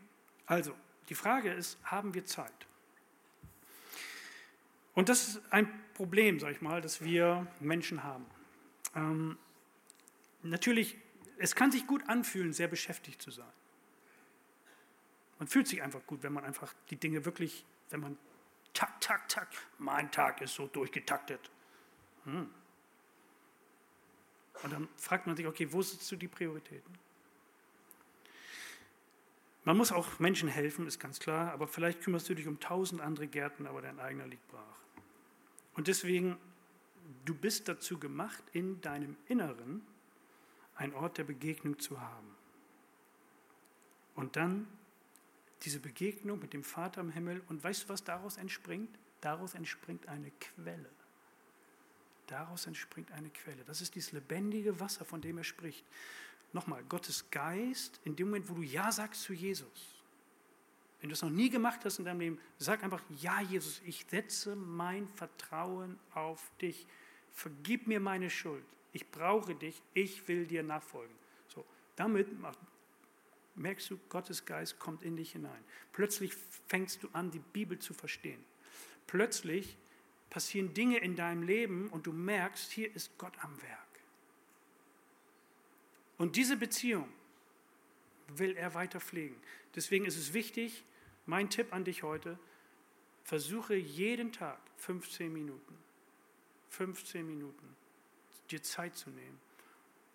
[0.45, 0.76] Also,
[1.10, 2.54] die Frage ist, haben wir Zeit?
[4.93, 8.26] Und das ist ein Problem, sag ich mal, das wir Menschen haben.
[8.95, 9.38] Ähm,
[10.41, 10.98] natürlich,
[11.38, 13.52] es kann sich gut anfühlen, sehr beschäftigt zu sein.
[15.38, 18.17] Man fühlt sich einfach gut, wenn man einfach die Dinge wirklich, wenn man
[18.74, 21.52] tak, tak, tak, mein Tag ist so durchgetaktet.
[22.24, 22.50] Hm.
[24.63, 26.98] Und dann fragt man sich, okay, wo sind so die Prioritäten?
[29.65, 33.01] Man muss auch Menschen helfen, ist ganz klar, aber vielleicht kümmerst du dich um tausend
[33.01, 34.62] andere Gärten, aber dein eigener liegt brach.
[35.73, 36.38] Und deswegen,
[37.25, 39.82] du bist dazu gemacht, in deinem Inneren
[40.75, 42.36] einen Ort der Begegnung zu haben.
[44.13, 44.67] Und dann
[45.63, 47.41] diese Begegnung mit dem Vater im Himmel.
[47.49, 48.97] Und weißt du, was daraus entspringt?
[49.21, 50.89] Daraus entspringt eine Quelle.
[52.28, 53.63] Daraus entspringt eine Quelle.
[53.65, 55.86] Das ist dieses lebendige Wasser, von dem er spricht.
[56.55, 59.93] Nochmal, Gottes Geist, in dem Moment, wo du Ja sagst zu Jesus,
[61.01, 64.05] wenn du es noch nie gemacht hast in deinem Leben, sag einfach, ja Jesus, ich
[64.09, 66.87] setze mein Vertrauen auf dich.
[67.33, 68.63] Vergib mir meine Schuld.
[68.93, 69.81] Ich brauche dich.
[69.93, 71.13] Ich will dir nachfolgen.
[71.49, 71.65] So,
[71.97, 72.29] damit
[73.55, 75.61] merkst du, Gottes Geist kommt in dich hinein.
[75.91, 76.33] Plötzlich
[76.67, 78.41] fängst du an, die Bibel zu verstehen.
[79.07, 79.77] Plötzlich
[80.29, 83.85] passieren Dinge in deinem Leben und du merkst, hier ist Gott am Werk.
[86.17, 87.10] Und diese Beziehung
[88.28, 89.36] will er weiter pflegen.
[89.75, 90.84] Deswegen ist es wichtig,
[91.25, 92.38] mein Tipp an dich heute,
[93.23, 95.78] versuche jeden Tag 15 Minuten,
[96.69, 97.75] 15 Minuten
[98.51, 99.39] dir Zeit zu nehmen,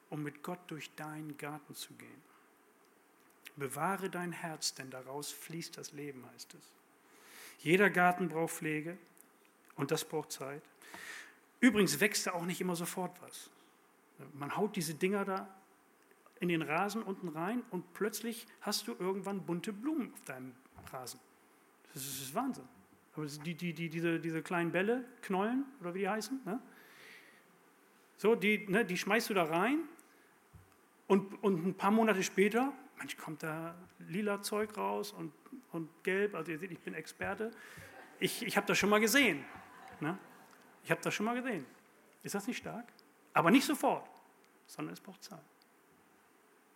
[0.09, 2.23] um mit Gott durch deinen Garten zu gehen.
[3.57, 6.73] Bewahre dein Herz, denn daraus fließt das Leben, heißt es.
[7.59, 8.97] Jeder Garten braucht Pflege
[9.75, 10.63] und das braucht Zeit.
[11.59, 13.51] Übrigens wächst da auch nicht immer sofort was.
[14.35, 15.60] Man haut diese Dinger da
[16.41, 20.53] in den Rasen unten rein und plötzlich hast du irgendwann bunte Blumen auf deinem
[20.93, 21.21] Rasen.
[21.93, 22.65] Das ist, das ist Wahnsinn.
[23.15, 26.61] Aber die, die, die, diese, diese kleinen Bälle, Knollen oder wie die heißen, ne?
[28.17, 29.81] so, die, ne, die schmeißt du da rein
[31.07, 35.33] und, und ein paar Monate später manchmal kommt da lila Zeug raus und,
[35.73, 36.35] und gelb.
[36.35, 37.51] Also ihr seht, ich bin Experte.
[38.19, 39.45] Ich, ich habe das schon mal gesehen.
[40.01, 40.19] Ne?
[40.85, 41.65] Ich habe das schon mal gesehen.
[42.23, 42.87] Ist das nicht stark?
[43.33, 44.09] Aber nicht sofort,
[44.67, 45.41] sondern es braucht Zeit.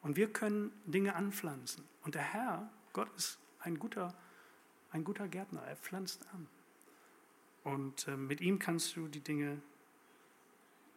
[0.05, 1.83] Und wir können Dinge anpflanzen.
[2.03, 4.14] Und der Herr, Gott ist ein guter,
[4.90, 5.62] ein guter Gärtner.
[5.62, 6.47] Er pflanzt an.
[7.64, 9.62] Und äh, mit ihm kannst du die Dinge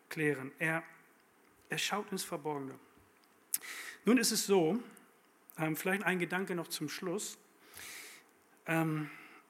[0.10, 0.52] klären.
[0.60, 0.84] Er,
[1.70, 2.78] er schaut ins Verborgene.
[4.04, 4.78] Nun ist es so,
[5.58, 7.38] ähm, vielleicht ein Gedanke noch zum Schluss.
[8.66, 9.10] Ähm,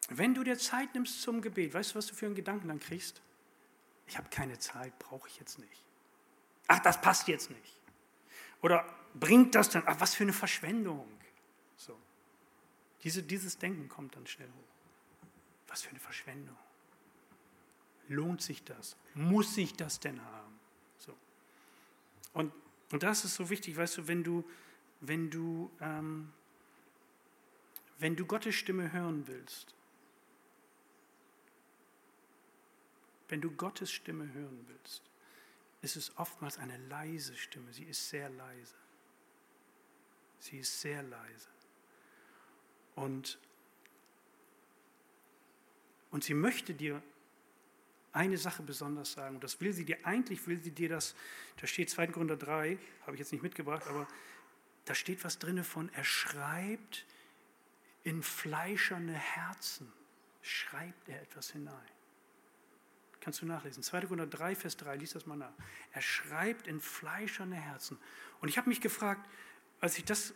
[0.09, 2.79] wenn du dir Zeit nimmst zum Gebet, weißt du, was du für einen Gedanken dann
[2.79, 3.23] kriegst?
[4.05, 5.83] Ich habe keine Zeit, brauche ich jetzt nicht.
[6.67, 7.79] Ach, das passt jetzt nicht.
[8.61, 8.85] Oder
[9.19, 9.83] bringt das dann?
[9.85, 11.07] Ach, was für eine Verschwendung.
[11.75, 11.97] So.
[13.03, 15.27] Diese, dieses Denken kommt dann schnell hoch.
[15.67, 16.57] Was für eine Verschwendung.
[18.09, 18.95] Lohnt sich das?
[19.13, 20.59] Muss ich das denn haben?
[20.97, 21.15] So.
[22.33, 22.53] Und,
[22.91, 24.45] und das ist so wichtig, weißt du, wenn du
[25.01, 26.31] wenn du, ähm,
[27.99, 29.73] wenn du Gottes Stimme hören willst,
[33.29, 35.03] wenn du Gottes Stimme hören willst,
[35.81, 37.71] ist es oftmals eine leise Stimme.
[37.73, 38.75] Sie ist sehr leise.
[40.39, 41.49] Sie ist sehr leise.
[42.95, 43.39] Und,
[46.11, 47.01] und sie möchte dir
[48.17, 49.35] eine Sache besonders sagen.
[49.35, 51.15] Und das will sie dir, eigentlich will sie dir das,
[51.61, 52.07] da steht 2.
[52.07, 54.07] Korinther 3, habe ich jetzt nicht mitgebracht, aber
[54.85, 57.05] da steht was drin von, er schreibt
[58.03, 59.91] in fleischerne Herzen,
[60.41, 61.91] schreibt er etwas hinein.
[63.19, 63.83] Kannst du nachlesen.
[63.83, 64.01] 2.
[64.01, 65.51] Korinther 3, Vers 3, lies das mal nach.
[65.91, 67.99] Er schreibt in fleischerne Herzen.
[68.39, 69.29] Und ich habe mich gefragt,
[69.79, 70.33] als ich das,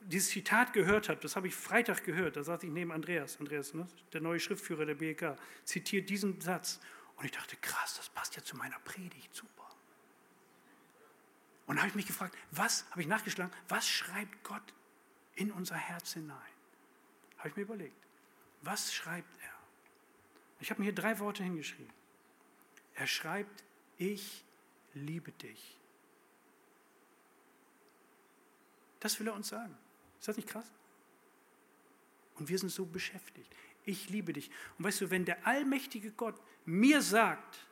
[0.00, 3.74] dieses Zitat gehört habe, das habe ich Freitag gehört, da saß ich neben Andreas, Andreas,
[3.74, 6.80] ne, der neue Schriftführer der BK, zitiert diesen Satz.
[7.16, 9.66] Und ich dachte, krass, das passt ja zu meiner Predigt, super.
[11.66, 14.74] Und da habe ich mich gefragt, was, habe ich nachgeschlagen, was schreibt Gott
[15.34, 16.36] in unser Herz hinein?
[17.38, 18.06] Habe ich mir überlegt.
[18.62, 19.56] Was schreibt er?
[20.60, 21.92] Ich habe mir hier drei Worte hingeschrieben.
[22.94, 23.64] Er schreibt,
[23.98, 24.44] ich
[24.94, 25.75] liebe dich.
[29.00, 29.76] Das will er uns sagen.
[30.18, 30.70] Ist das nicht krass?
[32.36, 33.50] Und wir sind so beschäftigt.
[33.84, 34.50] Ich liebe dich.
[34.78, 37.66] Und weißt du, wenn der allmächtige Gott mir sagt,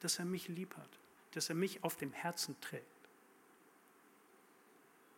[0.00, 0.98] dass er mich lieb hat,
[1.32, 2.86] dass er mich auf dem Herzen trägt,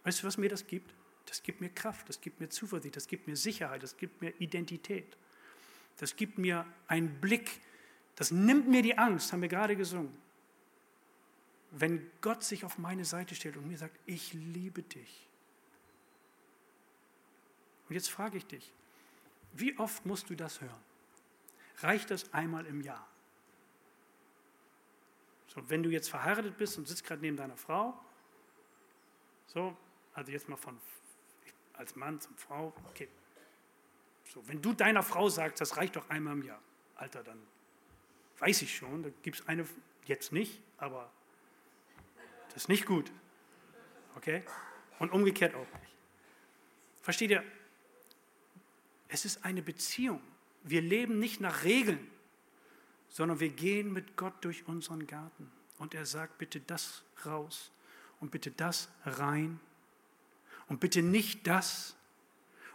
[0.05, 0.94] Weißt du, was mir das gibt?
[1.26, 4.32] Das gibt mir Kraft, das gibt mir Zuversicht, das gibt mir Sicherheit, das gibt mir
[4.40, 5.16] Identität.
[5.98, 7.61] Das gibt mir einen Blick,
[8.16, 10.20] das nimmt mir die Angst, haben wir gerade gesungen.
[11.74, 15.26] wenn Gott sich auf meine Seite stellt und mir sagt, ich liebe dich.
[17.93, 18.72] Und jetzt frage ich dich,
[19.53, 20.80] wie oft musst du das hören?
[21.80, 23.07] Reicht das einmal im Jahr?
[25.49, 27.93] So, wenn du jetzt verheiratet bist und sitzt gerade neben deiner Frau,
[29.47, 29.76] so,
[30.14, 30.80] also jetzt mal von
[31.74, 33.11] als Mann zum Frau, okay.
[34.24, 36.62] So, wenn du deiner Frau sagst, das reicht doch einmal im Jahr,
[36.97, 37.47] Alter, dann
[38.38, 39.66] weiß ich schon, da gibt es eine,
[40.07, 41.12] jetzt nicht, aber
[42.47, 43.12] das ist nicht gut.
[44.16, 44.43] Okay?
[44.99, 45.95] Und umgekehrt auch nicht.
[47.03, 47.45] Versteht ihr?
[49.12, 50.22] Es ist eine Beziehung.
[50.62, 52.10] Wir leben nicht nach Regeln,
[53.08, 55.52] sondern wir gehen mit Gott durch unseren Garten.
[55.76, 57.70] Und er sagt, bitte das raus
[58.20, 59.60] und bitte das rein
[60.68, 61.94] und bitte nicht das.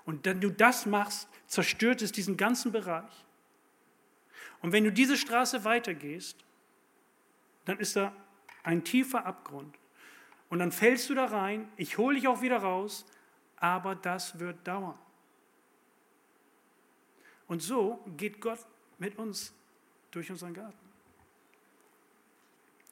[0.06, 3.26] Und wenn du das machst, zerstört es diesen ganzen Bereich.
[4.62, 6.38] Und wenn du diese Straße weitergehst,
[7.66, 8.14] dann ist da
[8.62, 9.76] ein tiefer Abgrund.
[10.50, 13.08] Und dann fällst du da rein, ich hole dich auch wieder raus,
[13.56, 15.00] aber das wird dauern.
[17.48, 18.60] Und so geht Gott
[18.98, 19.54] mit uns
[20.12, 20.78] durch unseren Garten.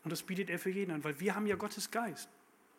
[0.03, 2.29] Und das bietet er für jeden an, weil wir haben ja Gottes Geist.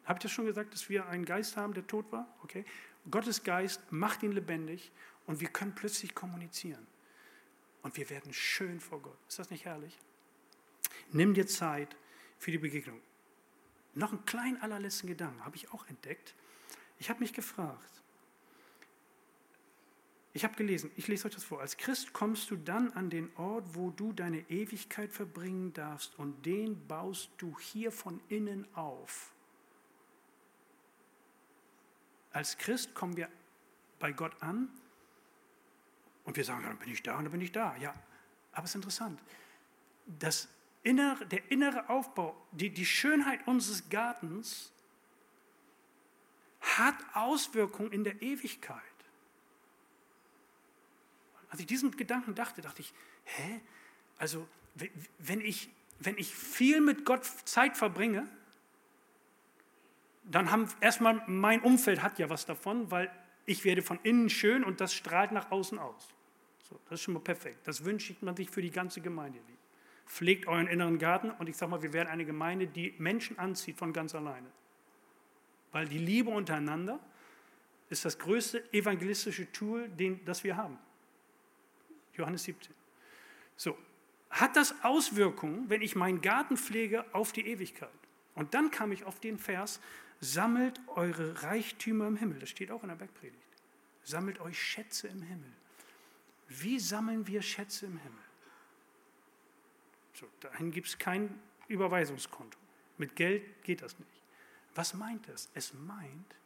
[0.05, 2.33] Habe ich das schon gesagt, dass wir einen Geist haben, der tot war?
[2.43, 2.65] Okay.
[3.11, 4.93] Gottes Geist macht ihn lebendig
[5.27, 6.87] und wir können plötzlich kommunizieren.
[7.83, 9.19] Und wir werden schön vor Gott.
[9.29, 9.99] Ist das nicht herrlich?
[11.13, 11.97] Nimm dir Zeit
[12.39, 13.01] für die Begegnung.
[13.95, 16.35] Noch einen kleinen allerletzten Gedanken habe ich auch entdeckt.
[16.99, 18.03] Ich habe mich gefragt,
[20.37, 21.63] ich habe gelesen, ich lese euch das vor.
[21.63, 26.45] Als Christ kommst du dann an den Ort, wo du deine Ewigkeit verbringen darfst und
[26.45, 29.33] den baust du hier von innen auf.
[32.33, 33.31] Als Christ kommen wir
[33.99, 34.69] bei Gott an
[36.25, 37.75] und wir sagen, dann bin ich da und dann bin ich da.
[37.77, 37.95] Ja,
[38.53, 39.19] aber es ist interessant.
[40.05, 40.49] Das
[40.83, 44.71] innere, der innere Aufbau, die, die Schönheit unseres Gartens
[46.61, 48.83] hat Auswirkungen in der Ewigkeit.
[51.51, 52.93] Als ich diesen Gedanken dachte, dachte ich,
[53.25, 53.61] hä?
[54.19, 54.47] Also,
[55.19, 55.71] wenn ich,
[56.01, 58.29] wenn ich viel mit Gott Zeit verbringe,
[60.25, 63.11] dann haben erstmal mein Umfeld hat ja was davon, weil
[63.47, 66.09] ich werde von innen schön und das strahlt nach außen aus.
[66.69, 67.67] So, das ist schon mal perfekt.
[67.67, 69.39] Das wünscht man sich für die ganze Gemeinde.
[70.07, 73.77] Pflegt euren inneren Garten und ich sage mal, wir werden eine Gemeinde, die Menschen anzieht
[73.77, 74.49] von ganz alleine.
[75.73, 76.99] Weil die Liebe untereinander
[77.89, 80.79] ist das größte evangelistische Tool, den, das wir haben.
[82.17, 82.75] Johannes 17.
[83.57, 83.77] So,
[84.31, 87.91] hat das Auswirkungen, wenn ich meinen Garten pflege, auf die Ewigkeit?
[88.35, 89.81] Und dann kam ich auf den Vers,
[90.21, 92.39] sammelt eure Reichtümer im Himmel.
[92.39, 93.43] Das steht auch in der Bergpredigt.
[94.03, 95.53] Sammelt euch Schätze im Himmel.
[96.49, 98.19] Wie sammeln wir Schätze im Himmel?
[100.15, 102.59] So, dahin gibt es kein Überweisungskonto.
[102.99, 104.23] Mit Geld geht das nicht.
[104.75, 105.51] Was meint es?
[105.55, 106.37] Es meint,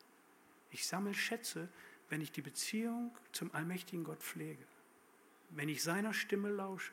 [0.71, 1.69] ich sammle Schätze,
[2.09, 4.65] wenn ich die Beziehung zum allmächtigen Gott pflege,
[5.51, 6.93] wenn ich seiner Stimme lausche,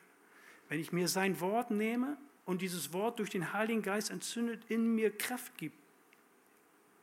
[0.68, 4.94] wenn ich mir sein Wort nehme und dieses Wort durch den Heiligen Geist entzündet in
[4.94, 5.76] mir Kraft gibt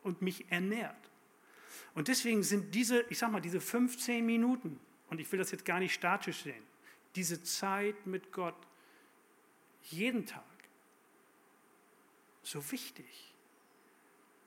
[0.04, 0.96] und mich ernährt.
[1.94, 4.80] Und deswegen sind diese, ich sag mal, diese 15 Minuten,
[5.10, 6.64] und ich will das jetzt gar nicht statisch sehen,
[7.16, 8.56] diese Zeit mit Gott
[9.84, 10.44] jeden Tag
[12.44, 13.34] so wichtig.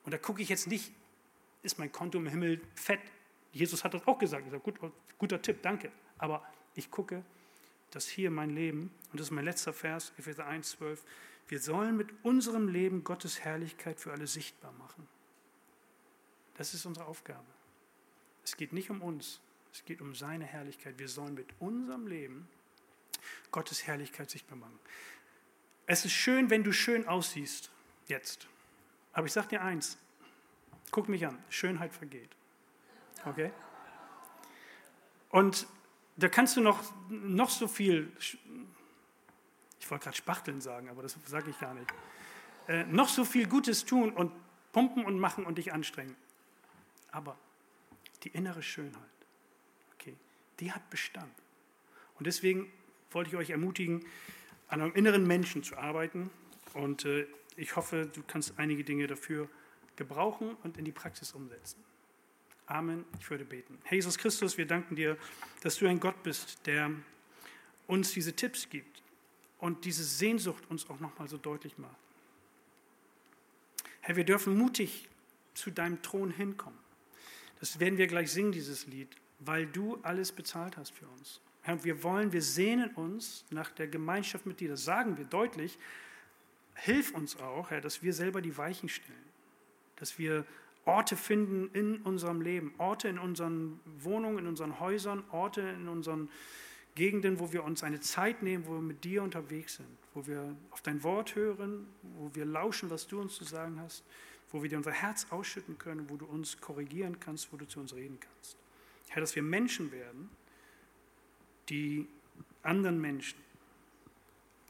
[0.04, 0.92] Und da gucke ich jetzt nicht,
[1.62, 3.00] ist mein Konto im Himmel fett?
[3.52, 4.44] Jesus hat das auch gesagt.
[4.46, 4.78] Ich sage, gut,
[5.18, 5.90] guter Tipp, danke.
[6.18, 6.46] Aber
[6.78, 7.24] ich gucke,
[7.90, 11.04] dass hier mein Leben, und das ist mein letzter Vers, Epheser 1, 12,
[11.48, 15.08] wir sollen mit unserem Leben Gottes Herrlichkeit für alle sichtbar machen.
[16.54, 17.46] Das ist unsere Aufgabe.
[18.44, 19.40] Es geht nicht um uns,
[19.72, 20.98] es geht um seine Herrlichkeit.
[20.98, 22.48] Wir sollen mit unserem Leben
[23.50, 24.78] Gottes Herrlichkeit sichtbar machen.
[25.86, 27.70] Es ist schön, wenn du schön aussiehst,
[28.06, 28.46] jetzt.
[29.12, 29.98] Aber ich sage dir eins,
[30.90, 32.30] guck mich an, Schönheit vergeht.
[33.24, 33.50] Okay?
[35.30, 35.66] Und
[36.18, 41.50] da kannst du noch, noch so viel, ich wollte gerade Spachteln sagen, aber das sage
[41.50, 41.86] ich gar nicht,
[42.66, 44.32] äh, noch so viel Gutes tun und
[44.72, 46.16] pumpen und machen und dich anstrengen.
[47.12, 47.38] Aber
[48.24, 49.02] die innere Schönheit,
[49.94, 50.16] okay,
[50.60, 51.32] die hat Bestand.
[52.18, 52.70] Und deswegen
[53.12, 54.04] wollte ich euch ermutigen,
[54.66, 56.30] an eurem inneren Menschen zu arbeiten.
[56.74, 59.48] Und äh, ich hoffe, du kannst einige Dinge dafür
[59.96, 61.82] gebrauchen und in die Praxis umsetzen.
[62.68, 63.06] Amen.
[63.18, 63.78] Ich würde beten.
[63.84, 65.16] Herr Jesus Christus, wir danken dir,
[65.62, 66.90] dass du ein Gott bist, der
[67.86, 69.02] uns diese Tipps gibt
[69.56, 71.96] und diese Sehnsucht uns auch nochmal so deutlich macht.
[74.02, 75.08] Herr, wir dürfen mutig
[75.54, 76.78] zu deinem Thron hinkommen.
[77.58, 81.40] Das werden wir gleich singen, dieses Lied, weil du alles bezahlt hast für uns.
[81.62, 84.68] Herr, wir wollen, wir sehnen uns nach der Gemeinschaft mit dir.
[84.68, 85.78] Das sagen wir deutlich.
[86.74, 89.24] hilf uns auch, Herr, dass wir selber die Weichen stellen,
[89.96, 90.44] dass wir
[90.88, 96.30] Orte finden in unserem Leben, Orte in unseren Wohnungen, in unseren Häusern, Orte in unseren
[96.94, 100.56] Gegenden, wo wir uns eine Zeit nehmen, wo wir mit dir unterwegs sind, wo wir
[100.70, 101.86] auf dein Wort hören,
[102.16, 104.02] wo wir lauschen, was du uns zu sagen hast,
[104.50, 107.80] wo wir dir unser Herz ausschütten können, wo du uns korrigieren kannst, wo du zu
[107.80, 108.56] uns reden kannst.
[109.10, 110.30] Herr, dass wir Menschen werden,
[111.68, 112.08] die
[112.62, 113.38] anderen Menschen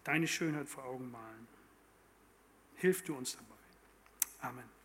[0.03, 1.47] deine Schönheit vor Augen malen.
[2.75, 4.49] Hilf du uns dabei.
[4.49, 4.78] Amen.